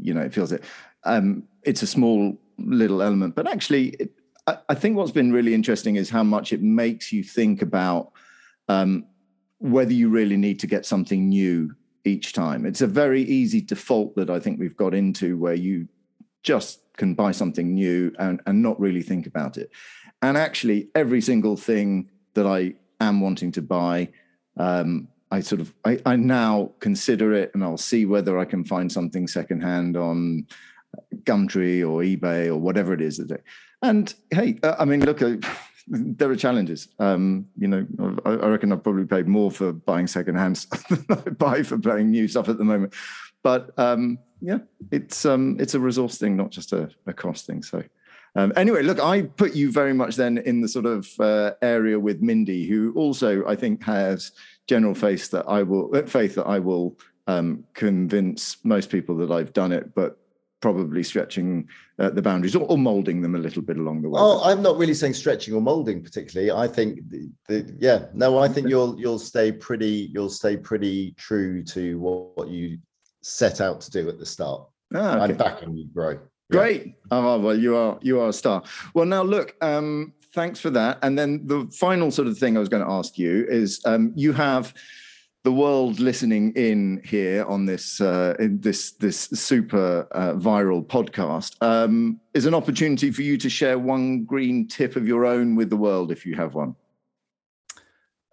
you 0.00 0.12
know 0.14 0.20
it 0.22 0.32
feels 0.34 0.52
it. 0.52 0.62
Um, 1.04 1.44
it's 1.64 1.82
a 1.82 1.86
small 1.86 2.36
little 2.58 3.00
element, 3.02 3.34
but 3.34 3.46
actually, 3.46 3.84
it, 4.02 4.10
I, 4.46 4.74
think 4.74 4.96
what's 4.96 5.12
been 5.12 5.32
really 5.32 5.54
interesting 5.54 5.96
is 5.96 6.10
how 6.10 6.24
much 6.24 6.52
it 6.52 6.62
makes 6.62 7.12
you 7.12 7.22
think 7.22 7.62
about 7.62 8.10
um, 8.68 9.06
whether 9.58 9.92
you 9.92 10.08
really 10.08 10.36
need 10.36 10.58
to 10.60 10.66
get 10.66 10.84
something 10.84 11.28
new 11.28 11.74
each 12.04 12.32
time. 12.32 12.66
It's 12.66 12.80
a 12.80 12.88
very 12.88 13.22
easy 13.22 13.60
default 13.60 14.16
that 14.16 14.30
I 14.30 14.40
think 14.40 14.58
we've 14.58 14.76
got 14.76 14.94
into 14.94 15.36
where 15.36 15.54
you 15.54 15.86
just 16.42 16.80
can 16.96 17.14
buy 17.14 17.30
something 17.30 17.74
new 17.74 18.12
and, 18.18 18.40
and 18.46 18.60
not 18.62 18.80
really 18.80 19.02
think 19.02 19.26
about 19.26 19.56
it. 19.56 19.70
And 20.20 20.36
actually, 20.36 20.88
every 20.94 21.20
single 21.20 21.56
thing 21.56 22.10
that 22.34 22.46
I 22.46 22.74
am 23.00 23.20
wanting 23.20 23.52
to 23.52 23.62
buy, 23.62 24.08
um, 24.56 25.08
I 25.30 25.40
sort 25.40 25.60
of 25.60 25.72
I, 25.84 25.98
I 26.04 26.16
now 26.16 26.72
consider 26.80 27.32
it, 27.32 27.52
and 27.54 27.64
I'll 27.64 27.78
see 27.78 28.06
whether 28.06 28.38
I 28.38 28.44
can 28.44 28.64
find 28.64 28.90
something 28.90 29.26
secondhand 29.26 29.96
on 29.96 30.46
Gumtree 31.24 31.80
or 31.80 32.02
eBay 32.02 32.48
or 32.48 32.56
whatever 32.56 32.92
it 32.92 33.00
is 33.00 33.16
that 33.18 33.28
they. 33.28 33.38
And 33.82 34.14
hey, 34.30 34.58
uh, 34.62 34.76
I 34.78 34.84
mean, 34.84 35.04
look, 35.04 35.22
uh, 35.22 35.36
there 35.88 36.30
are 36.30 36.36
challenges. 36.36 36.88
Um, 36.98 37.46
you 37.58 37.68
know, 37.68 37.86
I, 38.24 38.30
I 38.30 38.48
reckon 38.48 38.72
I've 38.72 38.82
probably 38.82 39.04
paid 39.04 39.26
more 39.26 39.50
for 39.50 39.72
buying 39.72 40.06
secondhand 40.06 40.58
stuff 40.58 40.86
than 40.88 41.04
I 41.10 41.30
buy 41.30 41.62
for 41.62 41.76
buying 41.76 42.10
new 42.10 42.28
stuff 42.28 42.48
at 42.48 42.58
the 42.58 42.64
moment. 42.64 42.94
But 43.42 43.76
um, 43.78 44.18
yeah, 44.40 44.58
it's 44.90 45.26
um, 45.26 45.56
it's 45.60 45.74
a 45.74 45.80
resource 45.80 46.18
thing, 46.18 46.36
not 46.36 46.50
just 46.50 46.72
a, 46.72 46.90
a 47.06 47.12
cost 47.12 47.46
thing. 47.46 47.62
So. 47.62 47.82
Um, 48.34 48.50
anyway, 48.56 48.82
look, 48.82 48.98
I 48.98 49.24
put 49.24 49.54
you 49.54 49.70
very 49.70 49.92
much 49.92 50.16
then 50.16 50.38
in 50.38 50.62
the 50.62 50.68
sort 50.68 50.86
of 50.86 51.06
uh, 51.20 51.52
area 51.60 52.00
with 52.00 52.22
Mindy, 52.22 52.66
who 52.66 52.94
also 52.94 53.46
I 53.46 53.54
think 53.56 53.84
has 53.84 54.32
general 54.66 54.94
faith 54.94 55.30
that 55.32 55.44
I 55.46 55.62
will 55.62 55.94
uh, 55.94 56.04
faith 56.04 56.36
that 56.36 56.46
I 56.46 56.58
will 56.58 56.96
um, 57.26 57.64
convince 57.74 58.56
most 58.64 58.88
people 58.88 59.18
that 59.18 59.30
I've 59.30 59.52
done 59.52 59.70
it, 59.70 59.94
but 59.94 60.18
probably 60.62 61.02
stretching 61.02 61.68
uh, 61.98 62.08
the 62.08 62.22
boundaries 62.22 62.56
or, 62.56 62.64
or 62.66 62.78
molding 62.78 63.20
them 63.20 63.34
a 63.34 63.38
little 63.38 63.60
bit 63.60 63.76
along 63.76 64.00
the 64.00 64.08
way. 64.08 64.18
Oh, 64.18 64.42
I'm 64.44 64.62
not 64.62 64.78
really 64.78 64.94
saying 64.94 65.14
stretching 65.14 65.52
or 65.52 65.60
molding 65.60 66.02
particularly. 66.02 66.50
I 66.50 66.66
think 66.66 67.00
the, 67.10 67.28
the 67.48 67.76
yeah, 67.78 68.06
no, 68.14 68.38
I 68.38 68.48
think 68.48 68.68
you'll 68.68 68.98
you'll 68.98 69.18
stay 69.18 69.52
pretty 69.52 70.10
you'll 70.14 70.30
stay 70.30 70.56
pretty 70.56 71.12
true 71.18 71.62
to 71.64 71.98
what, 71.98 72.36
what 72.36 72.48
you 72.48 72.78
set 73.20 73.60
out 73.60 73.82
to 73.82 73.90
do 73.90 74.08
at 74.08 74.18
the 74.18 74.26
start. 74.26 74.66
Ah, 74.94 75.16
okay. 75.16 75.32
I'm 75.32 75.36
backing 75.36 75.76
you, 75.76 75.86
bro. 75.92 76.18
Great. 76.50 76.94
Oh 77.10 77.38
well, 77.40 77.58
you 77.58 77.76
are 77.76 77.98
you 78.00 78.20
are 78.20 78.28
a 78.28 78.32
star. 78.32 78.62
Well, 78.94 79.06
now 79.06 79.22
look. 79.22 79.54
Um, 79.60 80.14
thanks 80.34 80.60
for 80.60 80.70
that. 80.70 80.98
And 81.02 81.18
then 81.18 81.46
the 81.46 81.70
final 81.78 82.10
sort 82.10 82.28
of 82.28 82.38
thing 82.38 82.56
I 82.56 82.60
was 82.60 82.68
going 82.68 82.84
to 82.84 82.90
ask 82.90 83.18
you 83.18 83.46
is 83.48 83.80
um, 83.84 84.12
you 84.14 84.32
have 84.32 84.72
the 85.44 85.52
world 85.52 85.98
listening 85.98 86.52
in 86.52 87.00
here 87.04 87.44
on 87.46 87.66
this 87.66 88.00
uh, 88.00 88.34
in 88.38 88.60
this 88.60 88.92
this 88.92 89.22
super 89.34 90.06
uh, 90.12 90.34
viral 90.34 90.86
podcast 90.86 91.56
um, 91.60 92.20
is 92.32 92.46
an 92.46 92.54
opportunity 92.54 93.10
for 93.10 93.22
you 93.22 93.36
to 93.36 93.50
share 93.50 93.78
one 93.78 94.24
green 94.24 94.68
tip 94.68 94.94
of 94.94 95.06
your 95.06 95.26
own 95.26 95.56
with 95.56 95.68
the 95.68 95.76
world 95.76 96.12
if 96.12 96.24
you 96.24 96.36
have 96.36 96.54
one. 96.54 96.76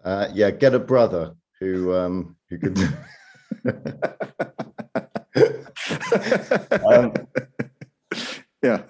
Uh, 0.04 0.28
yeah, 0.34 0.52
get 0.52 0.76
a 0.76 0.80
brother 0.80 1.36
who 1.60 1.96
um, 1.96 2.36
who 2.50 2.60
could. 2.60 2.78
um, 6.86 7.14
yeah. 8.62 8.84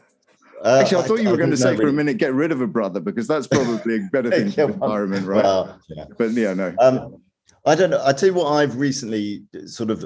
Uh, 0.62 0.80
Actually, 0.82 1.04
I 1.04 1.08
thought 1.08 1.20
I, 1.20 1.22
you 1.22 1.30
were 1.30 1.36
I 1.36 1.38
going 1.38 1.52
to 1.52 1.58
say 1.58 1.78
for 1.78 1.88
a 1.88 1.94
minute, 1.94 2.18
get 2.18 2.34
rid 2.34 2.52
of 2.52 2.60
a 2.60 2.68
brother 2.68 3.00
because 3.00 3.28
that's 3.28 3.48
probably 3.48 3.96
a 3.96 4.10
better 4.12 4.30
thing 4.36 4.52
for 4.52 4.68
the 4.68 4.74
environment, 4.74 5.26
right? 5.26 5.42
Well, 5.42 5.80
yeah. 5.88 6.04
But 6.18 6.32
yeah, 6.32 6.54
no. 6.54 6.76
Um, 6.80 7.22
I 7.66 7.76
don't 7.76 7.90
know. 7.90 8.02
I 8.04 8.14
tell 8.14 8.30
you 8.30 8.36
what, 8.36 8.52
I've 8.52 8.78
recently 8.78 9.44
sort 9.66 9.90
of 9.90 10.06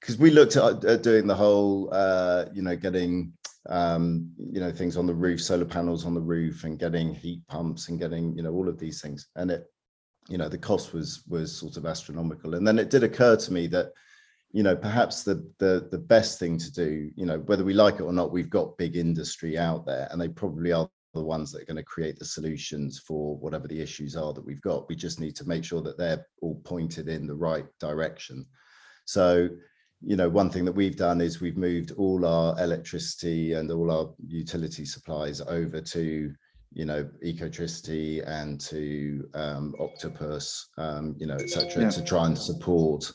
because 0.00 0.18
we 0.18 0.30
looked 0.30 0.56
at, 0.56 0.84
at, 0.84 1.02
doing 1.02 1.26
the 1.26 1.34
whole, 1.34 1.88
uh, 1.92 2.46
you 2.52 2.62
know, 2.62 2.76
getting 2.76 3.32
um, 3.68 4.30
you 4.38 4.60
know 4.60 4.70
things 4.70 4.96
on 4.96 5.06
the 5.06 5.14
roof, 5.14 5.42
solar 5.42 5.64
panels 5.64 6.06
on 6.06 6.14
the 6.14 6.20
roof, 6.20 6.64
and 6.64 6.78
getting 6.78 7.14
heat 7.14 7.40
pumps 7.48 7.88
and 7.88 7.98
getting 7.98 8.36
you 8.36 8.42
know 8.42 8.52
all 8.52 8.68
of 8.68 8.78
these 8.78 9.00
things, 9.00 9.28
and 9.36 9.50
it, 9.50 9.64
you 10.28 10.38
know, 10.38 10.48
the 10.48 10.58
cost 10.58 10.92
was 10.92 11.22
was 11.28 11.56
sort 11.56 11.76
of 11.76 11.86
astronomical. 11.86 12.54
And 12.54 12.66
then 12.66 12.78
it 12.78 12.90
did 12.90 13.02
occur 13.02 13.36
to 13.36 13.52
me 13.52 13.66
that 13.68 13.92
you 14.52 14.62
know 14.62 14.76
perhaps 14.76 15.22
the 15.22 15.46
the 15.58 15.88
the 15.90 15.98
best 15.98 16.38
thing 16.38 16.56
to 16.56 16.72
do 16.72 17.10
you 17.16 17.26
know 17.26 17.40
whether 17.40 17.64
we 17.64 17.74
like 17.74 17.96
it 17.96 18.02
or 18.02 18.12
not 18.12 18.32
we've 18.32 18.48
got 18.48 18.78
big 18.78 18.96
industry 18.96 19.58
out 19.58 19.84
there 19.84 20.08
and 20.10 20.20
they 20.20 20.28
probably 20.28 20.72
are 20.72 20.88
the 21.16 21.24
ones 21.24 21.50
that 21.50 21.62
are 21.62 21.66
going 21.66 21.76
to 21.76 21.82
create 21.82 22.18
the 22.18 22.24
solutions 22.24 22.98
for 22.98 23.36
whatever 23.38 23.66
the 23.66 23.80
issues 23.80 24.16
are 24.16 24.32
that 24.32 24.44
we've 24.44 24.60
got 24.62 24.88
we 24.88 24.94
just 24.94 25.20
need 25.20 25.34
to 25.34 25.48
make 25.48 25.64
sure 25.64 25.82
that 25.82 25.98
they're 25.98 26.26
all 26.42 26.60
pointed 26.64 27.08
in 27.08 27.26
the 27.26 27.34
right 27.34 27.66
direction 27.80 28.46
so 29.04 29.48
you 30.02 30.16
know 30.16 30.28
one 30.28 30.50
thing 30.50 30.64
that 30.64 30.72
we've 30.72 30.96
done 30.96 31.20
is 31.20 31.40
we've 31.40 31.56
moved 31.56 31.92
all 31.92 32.24
our 32.24 32.58
electricity 32.62 33.54
and 33.54 33.70
all 33.70 33.90
our 33.90 34.14
utility 34.26 34.84
supplies 34.84 35.40
over 35.40 35.80
to 35.80 36.32
you 36.72 36.84
know 36.84 37.08
ecotricity 37.24 38.26
and 38.28 38.60
to 38.60 39.28
um, 39.34 39.74
octopus 39.80 40.68
um, 40.78 41.14
you 41.18 41.26
know 41.26 41.36
etc 41.36 41.82
yeah. 41.82 41.90
to 41.90 42.04
try 42.04 42.26
and 42.26 42.38
support 42.38 43.10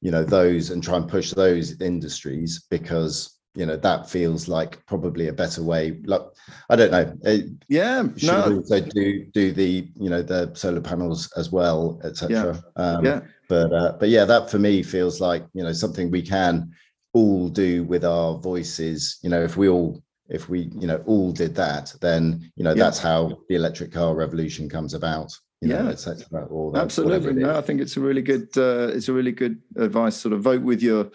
you 0.00 0.10
know 0.10 0.24
those 0.24 0.70
and 0.70 0.82
try 0.82 0.96
and 0.96 1.08
push 1.08 1.30
those 1.32 1.80
industries 1.80 2.66
because 2.70 3.37
you 3.58 3.66
know 3.66 3.76
that 3.76 4.08
feels 4.08 4.46
like 4.46 4.84
probably 4.86 5.26
a 5.26 5.32
better 5.32 5.64
way 5.64 5.98
like 6.04 6.22
i 6.70 6.76
don't 6.76 6.92
know 6.92 7.12
it 7.22 7.46
yeah 7.68 8.04
should 8.16 8.28
no. 8.28 8.56
also 8.56 8.80
do 8.80 9.24
do 9.26 9.50
the 9.50 9.88
you 9.98 10.08
know 10.08 10.22
the 10.22 10.54
solar 10.54 10.80
panels 10.80 11.30
as 11.36 11.50
well 11.50 12.00
etc 12.04 12.30
yeah. 12.30 12.82
Um, 12.82 13.04
yeah 13.04 13.20
but 13.48 13.72
uh, 13.72 13.92
but 13.98 14.10
yeah 14.10 14.24
that 14.24 14.48
for 14.48 14.60
me 14.60 14.82
feels 14.84 15.20
like 15.20 15.44
you 15.54 15.64
know 15.64 15.72
something 15.72 16.08
we 16.08 16.22
can 16.22 16.70
all 17.14 17.48
do 17.48 17.82
with 17.82 18.04
our 18.04 18.38
voices 18.38 19.18
you 19.22 19.28
know 19.28 19.42
if 19.42 19.56
we 19.56 19.68
all 19.68 20.00
if 20.28 20.48
we 20.48 20.70
you 20.80 20.86
know 20.86 21.02
all 21.06 21.32
did 21.32 21.56
that 21.56 21.92
then 22.00 22.52
you 22.54 22.62
know 22.62 22.74
yeah. 22.74 22.84
that's 22.84 23.00
how 23.00 23.36
the 23.48 23.56
electric 23.56 23.90
car 23.90 24.14
revolution 24.14 24.68
comes 24.68 24.94
about 24.94 25.32
you 25.60 25.70
know, 25.70 25.92
yeah, 26.06 26.40
all 26.50 26.70
that, 26.70 26.82
absolutely. 26.82 27.32
No, 27.32 27.58
I 27.58 27.62
think 27.62 27.80
it's 27.80 27.96
a 27.96 28.00
really 28.00 28.22
good. 28.22 28.48
Uh, 28.56 28.92
it's 28.94 29.08
a 29.08 29.12
really 29.12 29.32
good 29.32 29.60
advice. 29.74 30.16
Sort 30.16 30.32
of 30.32 30.40
vote 30.40 30.62
with 30.62 30.80
your 30.80 31.10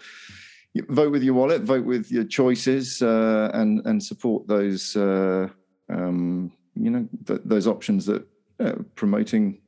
vote 0.88 1.12
with 1.12 1.22
your 1.22 1.34
wallet, 1.34 1.62
vote 1.62 1.84
with 1.84 2.10
your 2.10 2.24
choices, 2.24 3.02
uh, 3.02 3.50
and 3.54 3.84
and 3.86 4.02
support 4.02 4.46
those. 4.46 4.96
Uh, 4.96 5.48
um, 5.88 6.52
you 6.74 6.90
know, 6.90 7.08
th- 7.26 7.40
those 7.44 7.66
options 7.66 8.06
that 8.06 8.26
uh, 8.58 8.74
promoting 8.96 9.60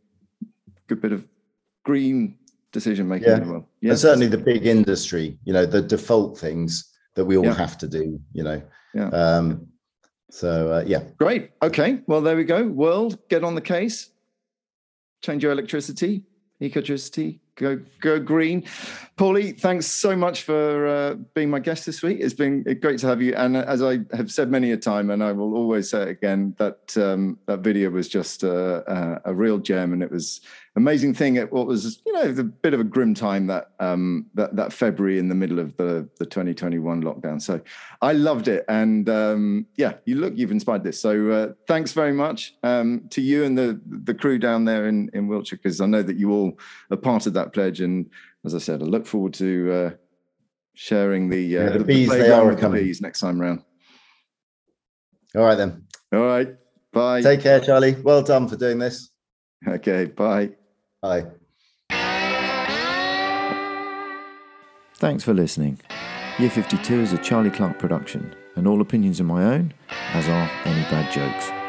a 0.43 0.81
good 0.89 1.01
bit 1.01 1.13
of 1.13 1.25
green 1.85 2.37
decision 2.73 3.07
making. 3.09 3.29
Yeah, 3.29 3.45
well. 3.45 3.69
yeah. 3.81 3.91
And 3.91 3.99
certainly 3.99 4.27
the 4.27 4.39
big 4.39 4.67
industry. 4.67 5.39
You 5.45 5.53
know, 5.53 5.67
the 5.67 5.83
default 5.83 6.39
things 6.39 6.93
that 7.15 7.25
we 7.25 7.37
all 7.37 7.45
yeah. 7.45 7.55
have 7.55 7.79
to 7.79 7.89
do. 7.89 8.21
You 8.33 8.43
know. 8.43 8.63
Yeah. 8.95 9.09
Um, 9.09 9.69
so 10.31 10.73
uh, 10.73 10.85
yeah. 10.87 11.05
Great. 11.19 11.51
Okay. 11.63 12.01
Well, 12.07 12.21
there 12.21 12.37
we 12.37 12.45
go. 12.45 12.67
World, 12.67 13.19
get 13.29 13.45
on 13.45 13.55
the 13.55 13.61
case 13.61 14.11
change 15.27 15.43
your 15.43 15.53
electricity, 15.53 16.23
ecotricity, 16.61 17.41
go 17.57 17.81
go 18.01 18.21
green. 18.21 18.63
Paulie, 19.17 19.59
thanks 19.59 19.87
so 19.87 20.15
much 20.15 20.43
for 20.43 20.87
uh, 20.87 21.15
being 21.35 21.49
my 21.49 21.59
guest 21.59 21.87
this 21.87 22.03
week. 22.03 22.19
It's 22.21 22.35
been 22.35 22.63
great 22.81 22.99
to 23.01 23.07
have 23.07 23.23
you. 23.23 23.35
And 23.35 23.57
as 23.57 23.83
I 23.83 24.01
have 24.13 24.31
said 24.31 24.51
many 24.51 24.73
a 24.73 24.77
time, 24.77 25.09
and 25.11 25.25
I 25.25 25.33
will 25.33 25.55
always 25.55 25.91
say 25.91 26.03
it 26.03 26.09
again, 26.09 26.55
that 26.59 26.97
um, 26.99 27.39
that 27.47 27.61
video 27.61 27.89
was 27.89 28.09
just 28.09 28.43
a, 28.43 29.23
a, 29.27 29.31
a, 29.31 29.35
real 29.35 29.57
gem, 29.59 29.95
and 29.95 30.03
it 30.03 30.11
was 30.11 30.43
amazing 30.77 31.15
thing 31.15 31.39
at 31.39 31.51
what 31.51 31.67
was 31.67 32.03
you 32.05 32.13
know 32.13 32.29
a 32.29 32.45
bit 32.45 32.75
of 32.75 32.81
a 32.81 32.85
grim 32.85 33.15
time 33.15 33.47
that 33.47 33.71
um, 33.81 34.27
that 34.35 34.55
that 34.57 34.71
February 34.71 35.19
in 35.19 35.29
the 35.29 35.35
middle 35.35 35.59
of 35.59 35.75
the 35.79 36.07
the 36.19 36.27
2021 36.27 37.03
lockdown. 37.03 37.41
So 37.41 37.61
I 38.03 38.13
loved 38.13 38.49
it, 38.49 38.67
and 38.69 39.09
um, 39.09 39.67
yeah, 39.77 39.95
you 40.05 40.17
look 40.17 40.35
you've 40.37 40.51
inspired 40.51 40.85
this. 40.85 41.01
So 41.01 41.31
uh, 41.31 41.53
thanks 41.67 41.93
very 41.93 42.13
much 42.13 42.55
um, 42.63 43.07
to 43.11 43.23
you 43.23 43.45
and 43.45 43.57
the 43.57 43.81
the 43.87 44.15
crew 44.15 44.39
down 44.39 44.67
there 44.67 44.89
in 44.89 45.11
in 45.15 45.27
Wiltshire 45.27 45.57
because 45.57 45.81
I 45.81 45.87
know 45.87 46.03
that 46.03 46.19
you 46.19 46.33
all 46.33 46.59
are 46.91 46.99
part 46.99 47.27
of 47.27 47.33
that 47.33 47.46
pledge, 47.53 47.81
and 47.81 48.11
as 48.45 48.55
I 48.55 48.59
said, 48.59 48.83
I 48.83 48.87
look 48.87 49.07
forward 49.07 49.35
to 49.35 49.73
uh, 49.73 49.91
sharing 50.75 51.29
the, 51.29 51.59
uh, 51.59 51.63
yeah, 51.63 51.69
the 51.71 51.85
bees 51.85 52.09
the 52.09 52.17
they 52.17 52.31
are 52.31 52.55
coming. 52.57 52.85
bees 52.85 53.01
next 53.01 53.21
time 53.21 53.41
around. 53.41 53.63
All 55.35 55.43
right 55.43 55.57
then. 55.57 55.85
All 56.13 56.25
right. 56.25 56.49
Bye. 56.93 57.21
Take 57.21 57.43
care, 57.43 57.61
Charlie. 57.61 57.95
Well 57.95 58.23
done 58.23 58.49
for 58.49 58.57
doing 58.57 58.79
this. 58.79 59.11
Okay. 59.67 60.07
Bye. 60.07 60.51
Bye. 61.03 61.27
Thanks 64.99 65.25
for 65.25 65.35
listening. 65.35 65.79
Year 66.39 66.51
52 66.51 67.01
is 67.01 67.13
a 67.13 67.19
Charlie 67.19 67.51
Clark 67.51 67.79
production, 67.79 68.35
and 68.57 68.67
all 68.67 68.81
opinions 68.81 69.21
are 69.21 69.25
my 69.25 69.45
own, 69.45 69.75
as 70.13 70.27
are 70.29 70.51
any 70.65 70.83
bad 70.85 71.13
jokes. 71.13 71.66